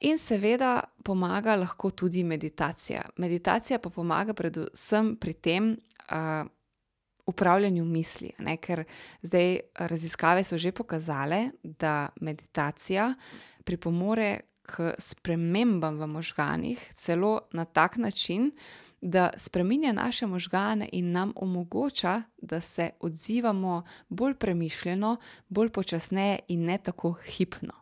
In 0.00 0.18
seveda 0.18 0.82
pomaga 1.04 1.54
lahko 1.56 1.90
tudi 1.90 2.24
meditacija. 2.24 3.02
Meditacija 3.16 3.78
pa 3.78 3.90
pomaga 3.90 4.34
predvsem 4.34 5.16
pri 5.16 5.32
tem, 5.32 5.70
uh, 6.10 6.48
upravljanju 7.26 7.84
misli. 7.84 8.30
Ne? 8.38 8.56
Ker 8.56 8.84
zdaj 9.22 9.60
raziskave 9.74 10.44
so 10.44 10.58
že 10.58 10.72
pokazale, 10.72 11.50
da 11.62 12.08
meditacija 12.20 13.14
pripomore 13.64 14.40
k 14.62 14.94
spremembam 14.98 15.98
v 16.00 16.06
možganjih, 16.06 16.80
celo 16.96 17.40
na 17.52 17.64
tak 17.64 17.96
način, 17.96 18.50
da 19.00 19.30
spremenja 19.36 19.92
naše 19.92 20.26
možgane 20.26 20.88
in 20.92 21.12
nam 21.12 21.32
omogoča, 21.36 22.22
da 22.36 22.60
se 22.60 22.90
odzivamo 23.00 23.82
bolj 24.08 24.34
premišljeno, 24.34 25.16
bolj 25.48 25.68
počasneje 25.68 26.38
in 26.48 26.64
ne 26.64 26.78
tako 26.78 27.12
hipno. 27.12 27.72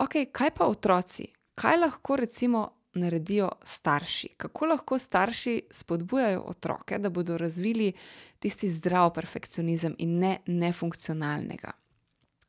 Ok, 0.00 0.12
kaj 0.32 0.50
pa 0.50 0.66
otroci? 0.66 1.26
Kaj 1.54 1.76
lahko 1.76 2.16
recimo 2.16 2.77
naredijo 2.94 3.50
starši? 3.64 4.28
Kako 4.36 4.66
lahko 4.66 4.98
starši 4.98 5.62
spodbujajo 5.70 6.42
otroke, 6.46 6.98
da 6.98 7.10
bodo 7.10 7.38
razvili 7.38 7.92
tisti 8.38 8.68
zdrav 8.68 9.12
perfekcionizem 9.14 9.94
in 9.98 10.18
ne 10.18 10.38
nefunkcionalnega? 10.46 11.72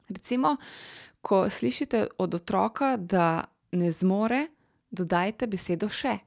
Recimo, 0.10 0.56
ko 1.22 1.50
slišite 1.50 2.08
od 2.18 2.36
otroka, 2.36 2.98
da 2.98 3.46
ne 3.72 3.92
zmore, 3.92 4.48
dodajte 4.92 5.48
besedo 5.48 5.90
še. 5.90 6.18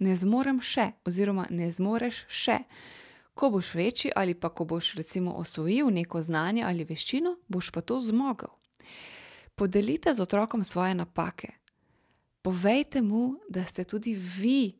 Ne 0.00 0.16
zmorem 0.16 0.60
še, 0.64 0.90
oziroma 1.06 1.46
ne 1.50 1.70
zmoreš 1.70 2.24
še. 2.28 2.58
Ko 3.34 3.50
boš 3.52 3.74
večji, 3.74 4.10
ali 4.16 4.34
pa 4.34 4.48
ko 4.48 4.64
boš 4.64 4.94
recimo 4.98 5.36
osvojil 5.38 5.90
neko 5.92 6.22
znanje 6.22 6.64
ali 6.66 6.84
veščino, 6.84 7.36
boš 7.48 7.70
pa 7.70 7.80
to 7.80 8.00
zmogel. 8.00 8.50
Podelite 9.54 10.14
z 10.14 10.24
otrokom 10.24 10.64
svoje 10.64 10.94
napake, 10.94 11.59
povejte 12.42 13.02
mu, 13.02 13.34
da 13.48 13.64
ste 13.64 13.84
tudi 13.84 14.14
vi 14.14 14.72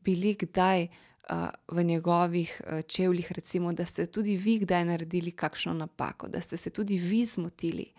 bili 0.00 0.34
kdaj 0.34 0.82
uh, 0.82 1.48
v 1.68 1.84
njegovih 1.84 2.60
uh, 2.60 2.82
čevljih, 2.82 3.32
recimo, 3.32 3.72
da 3.72 3.84
ste 3.84 4.06
tudi 4.06 4.36
vi 4.36 4.58
kdaj 4.58 4.84
naredili 4.84 5.30
kakšno 5.30 5.72
napako, 5.72 6.28
da 6.28 6.40
ste 6.40 6.56
se 6.56 6.70
tudi 6.70 6.98
vi 6.98 7.24
zmotili. 7.26 7.92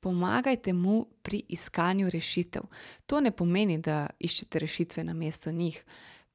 Pomagajte 0.00 0.72
mu 0.72 1.06
pri 1.22 1.42
iskanju 1.48 2.10
rešitev. 2.10 2.62
To 3.06 3.20
ne 3.20 3.30
pomeni, 3.30 3.78
da 3.78 4.06
iščete 4.18 4.58
rešitve 4.58 5.04
na 5.04 5.14
mesto 5.14 5.52
njih, 5.52 5.84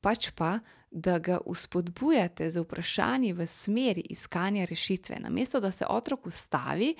pač 0.01 0.29
pa, 0.31 0.59
da 0.91 1.19
ga 1.19 1.39
uspodbujate 1.45 2.49
z 2.49 2.63
vprašanji 2.63 3.33
v 3.33 3.47
smeri 3.47 4.01
iskanja 4.09 4.65
rešitve. 4.65 5.19
Na 5.19 5.29
mesto, 5.29 5.59
da 5.59 5.71
se 5.71 5.85
otrok 5.89 6.25
ustavi, 6.25 6.95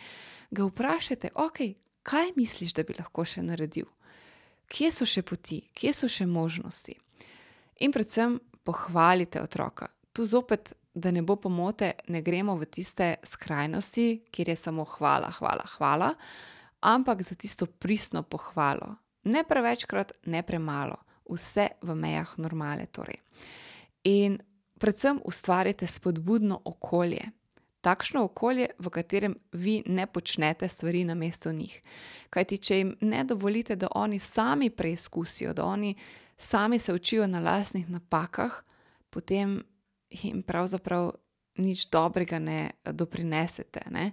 ga 0.51 0.63
vprašajte, 0.63 1.29
ok, 1.35 1.57
kaj 2.03 2.35
misliš, 2.35 2.73
da 2.73 2.83
bi 2.83 2.97
lahko 2.99 3.25
še 3.25 3.43
naredil? 3.47 3.87
Kje 4.67 4.91
so 4.91 5.07
še 5.07 5.23
poti, 5.25 5.61
kje 5.73 5.93
so 5.93 6.09
še 6.11 6.27
možnosti. 6.27 6.95
In 7.83 7.93
predvsem 7.93 8.39
pohvalite 8.67 9.41
otroka. 9.41 9.87
Tu 10.13 10.25
zopet, 10.25 10.73
da 10.93 11.11
ne 11.11 11.21
bo 11.21 11.35
pomote, 11.37 11.93
ne 12.09 12.21
gremo 12.25 12.57
v 12.57 12.65
tiste 12.65 13.15
skrajnosti, 13.23 14.07
kjer 14.33 14.49
je 14.49 14.57
samo 14.57 14.85
hvala, 14.97 15.29
hvala, 15.37 15.65
hvala, 15.77 16.13
ampak 16.81 17.21
za 17.21 17.37
tisto 17.37 17.67
pristno 17.67 18.23
pohvalo. 18.23 18.95
Ne 19.29 19.43
prevečkrat, 19.43 20.13
ne 20.25 20.41
premalo, 20.43 20.97
vse 21.29 21.69
v 21.81 21.95
mejah 21.95 22.33
normale. 22.41 22.87
Torej. 22.89 23.19
In 24.09 24.39
predvsem 24.79 25.21
ustvarite 25.25 25.87
spodbudno 25.87 26.61
okolje, 26.65 27.29
takšno 27.87 28.25
okolje, 28.27 28.67
v 28.79 28.91
katerem 28.91 29.35
vi 29.55 29.79
ne 29.87 30.07
počnete 30.07 30.67
stvari 30.67 31.05
na 31.07 31.15
mesto 31.15 31.51
njih. 31.51 31.81
Kajti, 32.29 32.57
če 32.57 32.77
jim 32.77 32.95
ne 33.01 33.23
dovolite, 33.23 33.77
da 33.79 33.87
oni 33.95 34.19
sami 34.19 34.69
preizkusijo, 34.69 35.53
da 35.53 35.65
oni 35.65 35.95
sami 36.37 36.79
se 36.79 36.93
učijo 36.93 37.27
na 37.27 37.39
lastnih 37.39 37.87
napakah, 37.89 38.59
potem 39.09 39.61
jim 40.09 40.43
pravzaprav 40.43 41.13
nič 41.57 41.87
dobrega 41.89 42.39
ne 42.39 42.71
doprinesete. 42.83 43.87
Ne? 43.89 44.11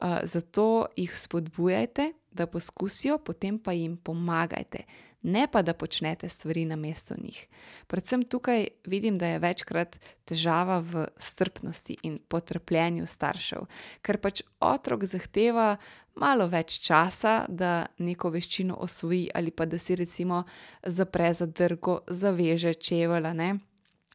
Uh, 0.00 0.20
zato 0.22 0.86
jih 0.96 1.16
spodbujajte, 1.18 2.12
da 2.30 2.46
poskusijo, 2.46 3.18
potem 3.18 3.58
pa 3.58 3.72
jim 3.72 3.96
pomagajte, 3.96 4.84
ne 5.24 5.46
pa 5.50 5.62
da 5.62 5.74
počnete 5.74 6.28
stvari 6.28 6.64
na 6.64 6.76
mesto 6.76 7.14
njih. 7.18 7.46
Predvsem 7.86 8.22
tukaj 8.22 8.66
vidim, 8.84 9.16
da 9.16 9.26
je 9.26 9.38
večkrat 9.38 9.98
težava 10.24 10.78
v 10.78 11.06
strpnosti 11.16 11.96
in 12.02 12.18
potrpljenju 12.28 13.06
staršev, 13.06 13.66
ker 14.02 14.20
pač 14.20 14.42
otrok 14.60 15.04
zahteva 15.08 15.76
malo 16.20 16.46
več 16.46 16.78
časa, 16.84 17.44
da 17.48 17.86
neko 17.98 18.30
veščino 18.30 18.76
osvoji 18.84 19.28
ali 19.34 19.50
pa 19.50 19.66
da 19.66 19.78
si 19.78 19.96
recimo 19.96 20.44
zapre 20.86 21.32
zadrgo, 21.34 22.02
zaveže 22.08 22.74
čevela. 22.74 23.32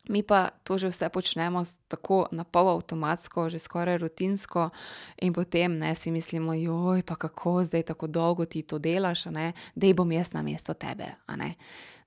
Mi 0.09 0.23
pa 0.25 0.49
to 0.63 0.77
že 0.77 0.89
vse 0.89 1.09
počnemo 1.13 1.61
tako 1.87 2.25
na 2.33 2.43
pol 2.43 2.69
avtomatsko, 2.73 3.49
že 3.49 3.61
skoraj 3.61 4.01
rutinsko, 4.01 4.69
in 5.21 5.33
potem 5.33 5.77
ne 5.77 5.93
si 5.95 6.11
mislimo, 6.11 6.53
joj, 6.53 7.05
pa 7.05 7.15
kako 7.15 7.63
zdaj 7.63 7.83
tako 7.93 8.07
dolgo 8.07 8.45
ti 8.45 8.65
to 8.65 8.79
delaš, 8.81 9.29
da 9.75 9.85
je 9.85 9.93
bom 9.93 10.11
jaz 10.11 10.33
na 10.33 10.41
mesto 10.41 10.73
tebe. 10.73 11.13
Ne, 11.37 11.55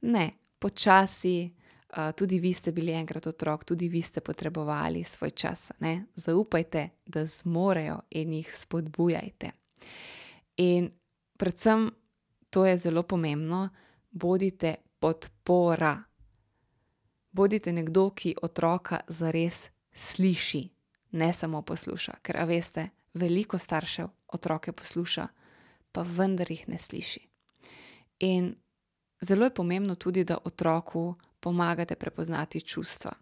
ne 0.02 0.30
počasi. 0.58 1.54
Uh, 1.92 2.08
tudi 2.16 2.38
vi 2.40 2.52
ste 2.52 2.72
bili 2.72 2.92
enkrat 2.92 3.26
otrok, 3.26 3.64
tudi 3.64 3.88
vi 3.88 4.00
ste 4.02 4.20
potrebovali 4.20 5.04
svoj 5.04 5.30
čas. 5.30 5.72
Ne? 5.78 6.06
Zaupajte, 6.16 6.88
da 7.06 7.26
zmorejo 7.26 7.98
in 8.10 8.32
jih 8.32 8.48
spodbujajte. 8.48 9.50
In 10.56 10.88
predvsem, 11.36 11.90
to 12.50 12.64
je 12.66 12.78
zelo 12.78 13.02
pomembno, 13.02 13.68
bodite 14.10 14.74
podpora 14.98 15.98
bodite 17.32 17.72
nekdo, 17.72 18.10
ki 18.10 18.34
otroka 18.42 19.00
zares 19.08 19.68
sliši, 19.92 20.68
ne 21.12 21.32
samo 21.32 21.62
posluša. 21.62 22.12
Ker, 22.22 22.36
a 22.36 22.44
veste, 22.44 22.88
veliko 23.14 23.58
staršev 23.58 24.08
otroke 24.32 24.72
posluša, 24.72 25.26
pa 25.92 26.02
vendar 26.02 26.50
jih 26.50 26.68
ne 26.68 26.78
sliši. 26.78 27.20
In 28.18 28.54
zelo 29.20 29.44
je 29.44 29.54
pomembno 29.54 29.94
tudi, 29.94 30.24
da 30.24 30.38
otroku 30.44 31.14
pomagate 31.40 31.94
prepoznati 31.94 32.60
čustva. 32.60 33.12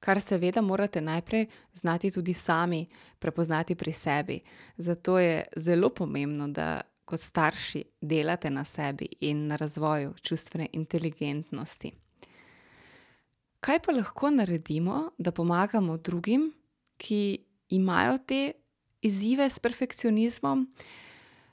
Kar 0.00 0.20
seveda 0.20 0.62
morate 0.62 1.00
najprej 1.00 1.46
znati 1.74 2.10
tudi 2.10 2.34
sami 2.34 2.86
prepoznati 3.18 3.74
pri 3.74 3.92
sebi. 3.92 4.40
Zato 4.76 5.18
je 5.18 5.44
zelo 5.56 5.90
pomembno, 5.90 6.48
da 6.48 6.80
kot 7.04 7.20
starši 7.20 7.84
delate 8.00 8.50
na 8.50 8.64
sebi 8.64 9.08
in 9.20 9.46
na 9.46 9.56
razvoju 9.56 10.14
čustvene 10.22 10.68
inteligentnosti. 10.72 11.92
Kaj 13.60 13.80
pa 13.82 13.92
lahko 13.92 14.30
naredimo, 14.30 15.10
da 15.18 15.32
pomagamo 15.32 15.96
drugim, 15.96 16.52
ki 16.96 17.38
imajo 17.68 18.18
te 18.18 18.52
izzive 19.02 19.50
s 19.50 19.58
perfekcionizmom? 19.58 20.74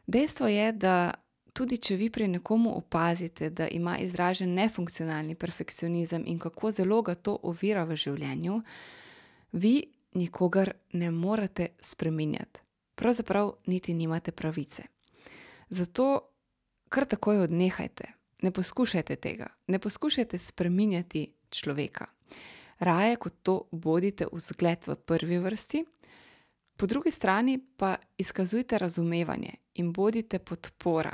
Dejstvo 0.07 0.47
je, 0.47 0.71
da 0.71 1.13
tudi 1.53 1.77
če 1.77 1.95
vi 1.95 2.09
pri 2.09 2.27
nekomu 2.27 2.77
opazite, 2.77 3.49
da 3.49 3.67
ima 3.67 3.97
izražen 3.97 4.53
nefunkcionalni 4.53 5.35
perfekcionizem 5.35 6.23
in 6.27 6.39
kako 6.39 6.71
zelo 6.71 7.01
ga 7.01 7.15
to 7.15 7.37
ovira 7.43 7.83
v 7.83 7.95
življenju, 7.95 8.61
vi 9.51 9.75
nikogar 10.13 10.73
ne 10.93 11.11
morete 11.11 11.69
spremenjati. 11.81 12.59
Pravzaprav 12.95 13.53
niti 13.65 13.93
nimate 13.93 14.31
pravice. 14.31 14.83
Zato 15.69 16.35
kar 16.89 17.05
takoj 17.05 17.41
odnehajte. 17.47 18.11
Ne 18.41 18.51
poskušajte 18.51 19.15
tega, 19.15 19.47
ne 19.67 19.79
poskušajte 19.79 20.37
spremenjati 20.37 21.34
človeka. 21.49 22.05
Raje 22.79 23.15
kot 23.15 23.33
to, 23.43 23.55
bodite 23.71 24.27
vzgled 24.31 24.87
v 24.87 24.95
prvi 24.95 25.39
vrsti, 25.39 25.85
po 26.75 26.85
drugi 26.85 27.11
strani 27.11 27.59
pa 27.77 27.95
izkazujte 28.17 28.77
razumevanje 28.77 29.53
in 29.79 29.93
bodite 29.93 30.39
podpora. 30.39 31.13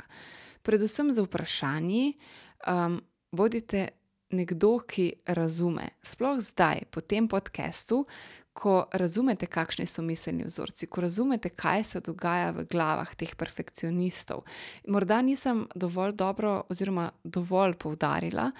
Predvsem 0.62 1.12
za 1.12 1.22
vprašanji, 1.22 2.18
um, 2.66 3.00
bodite 3.32 3.88
nekdo, 4.30 4.78
ki 4.78 5.12
razume. 5.26 5.88
Sploh 6.02 6.40
zdaj, 6.40 6.86
po 6.90 7.00
tem 7.00 7.28
podkastu, 7.28 8.06
ko 8.52 8.86
razumete, 8.92 9.46
kakšni 9.46 9.86
so 9.86 10.02
miselni 10.02 10.44
vzorci, 10.44 10.86
ko 10.86 11.00
razumete, 11.00 11.48
kaj 11.48 11.84
se 11.84 12.00
dogaja 12.04 12.50
v 12.52 12.66
glavah 12.68 13.14
teh 13.16 13.32
perfekcionistov. 13.36 14.44
Morda 14.88 15.22
nisem 15.22 15.66
dovolj 15.74 16.12
dobro 16.12 16.62
oziroma 16.68 17.10
dovolj 17.24 17.76
poudarila, 17.80 18.50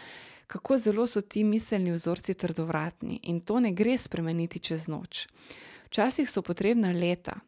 kako 0.46 0.78
zelo 0.78 1.06
so 1.06 1.20
ti 1.20 1.44
miselni 1.44 1.92
vzorci 1.92 2.34
trdovratni 2.34 3.20
in 3.22 3.40
to 3.40 3.60
ne 3.60 3.72
gre 3.72 3.98
spremeniti 3.98 4.58
čez 4.58 4.88
noč. 4.88 5.26
Včasih 5.86 6.30
so 6.30 6.42
potrebna 6.42 6.92
leta 6.92 7.40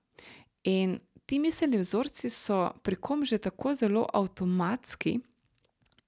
in 0.65 0.99
ti 1.27 1.39
miselni 1.39 1.79
vzorci 1.79 2.31
so 2.31 2.73
pri 2.83 2.97
kom 2.97 3.25
že 3.25 3.39
tako 3.39 3.75
zelo 3.75 4.07
avtomatski 4.15 5.19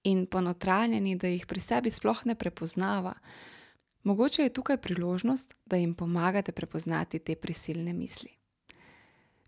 in 0.07 0.27
ponotranjeni, 0.27 1.16
da 1.16 1.29
jih 1.29 1.46
pri 1.46 1.61
sebi 1.61 1.90
sploh 1.90 2.27
ne 2.27 2.35
prepoznava. 2.35 3.14
Mogoče 4.07 4.42
je 4.42 4.53
tukaj 4.55 4.77
priložnost, 4.79 5.55
da 5.64 5.77
jim 5.77 5.94
pomagate 5.94 6.53
prepoznati 6.53 7.18
te 7.18 7.35
prisilne 7.35 7.92
misli. 7.92 8.31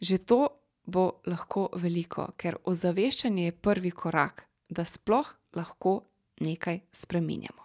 Že 0.01 0.19
to 0.19 0.49
bo 0.87 1.21
lahko 1.27 1.69
veliko, 1.77 2.33
ker 2.37 2.57
ozaveščanje 2.65 3.45
je 3.45 3.53
prvi 3.53 3.91
korak, 3.91 4.49
da 4.69 4.85
sploh 4.85 5.31
lahko 5.55 6.08
nekaj 6.41 6.81
spremenjamo. 6.93 7.65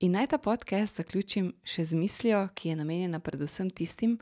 In 0.00 0.12
naj 0.12 0.30
ta 0.32 0.38
podcast 0.38 0.96
zaključim 0.96 1.52
še 1.64 1.84
z 1.84 1.94
mislijo, 1.94 2.48
ki 2.54 2.68
je 2.68 2.76
namenjena 2.76 3.20
predvsem 3.20 3.70
tistim, 3.70 4.18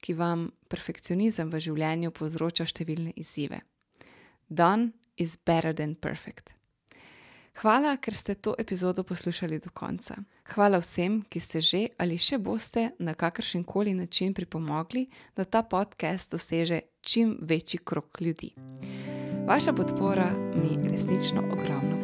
ki 0.00 0.16
vam 0.18 0.48
perfekcionizem 0.68 1.50
v 1.52 1.60
življenju 1.60 2.10
povzroča 2.10 2.66
številne 2.66 3.12
izzive. 3.16 3.60
Done 4.48 4.90
is 5.16 5.36
better 5.36 5.76
than 5.76 5.94
perfect. 5.94 6.50
Hvala, 7.60 7.96
ker 8.00 8.14
ste 8.16 8.34
to 8.34 8.54
epizodo 8.58 9.04
poslušali 9.04 9.58
do 9.60 9.70
konca. 9.74 10.16
Hvala 10.54 10.80
vsem, 10.80 11.20
ki 11.28 11.40
ste 11.40 11.60
že 11.60 11.80
ali 12.00 12.16
še 12.16 12.38
boste 12.38 12.90
na 12.98 13.14
kakršen 13.14 13.64
koli 13.64 13.94
način 13.94 14.34
pripomogli, 14.34 15.06
da 15.36 15.44
ta 15.44 15.62
podcast 15.62 16.32
doseže 16.32 16.80
čim 17.02 17.36
večji 17.42 17.84
krok 17.84 18.20
ljudi. 18.20 18.54
Vaša 19.46 19.72
podpora 19.72 20.30
mi 20.56 20.78
resnično 20.90 21.44
ogromno. 21.52 21.99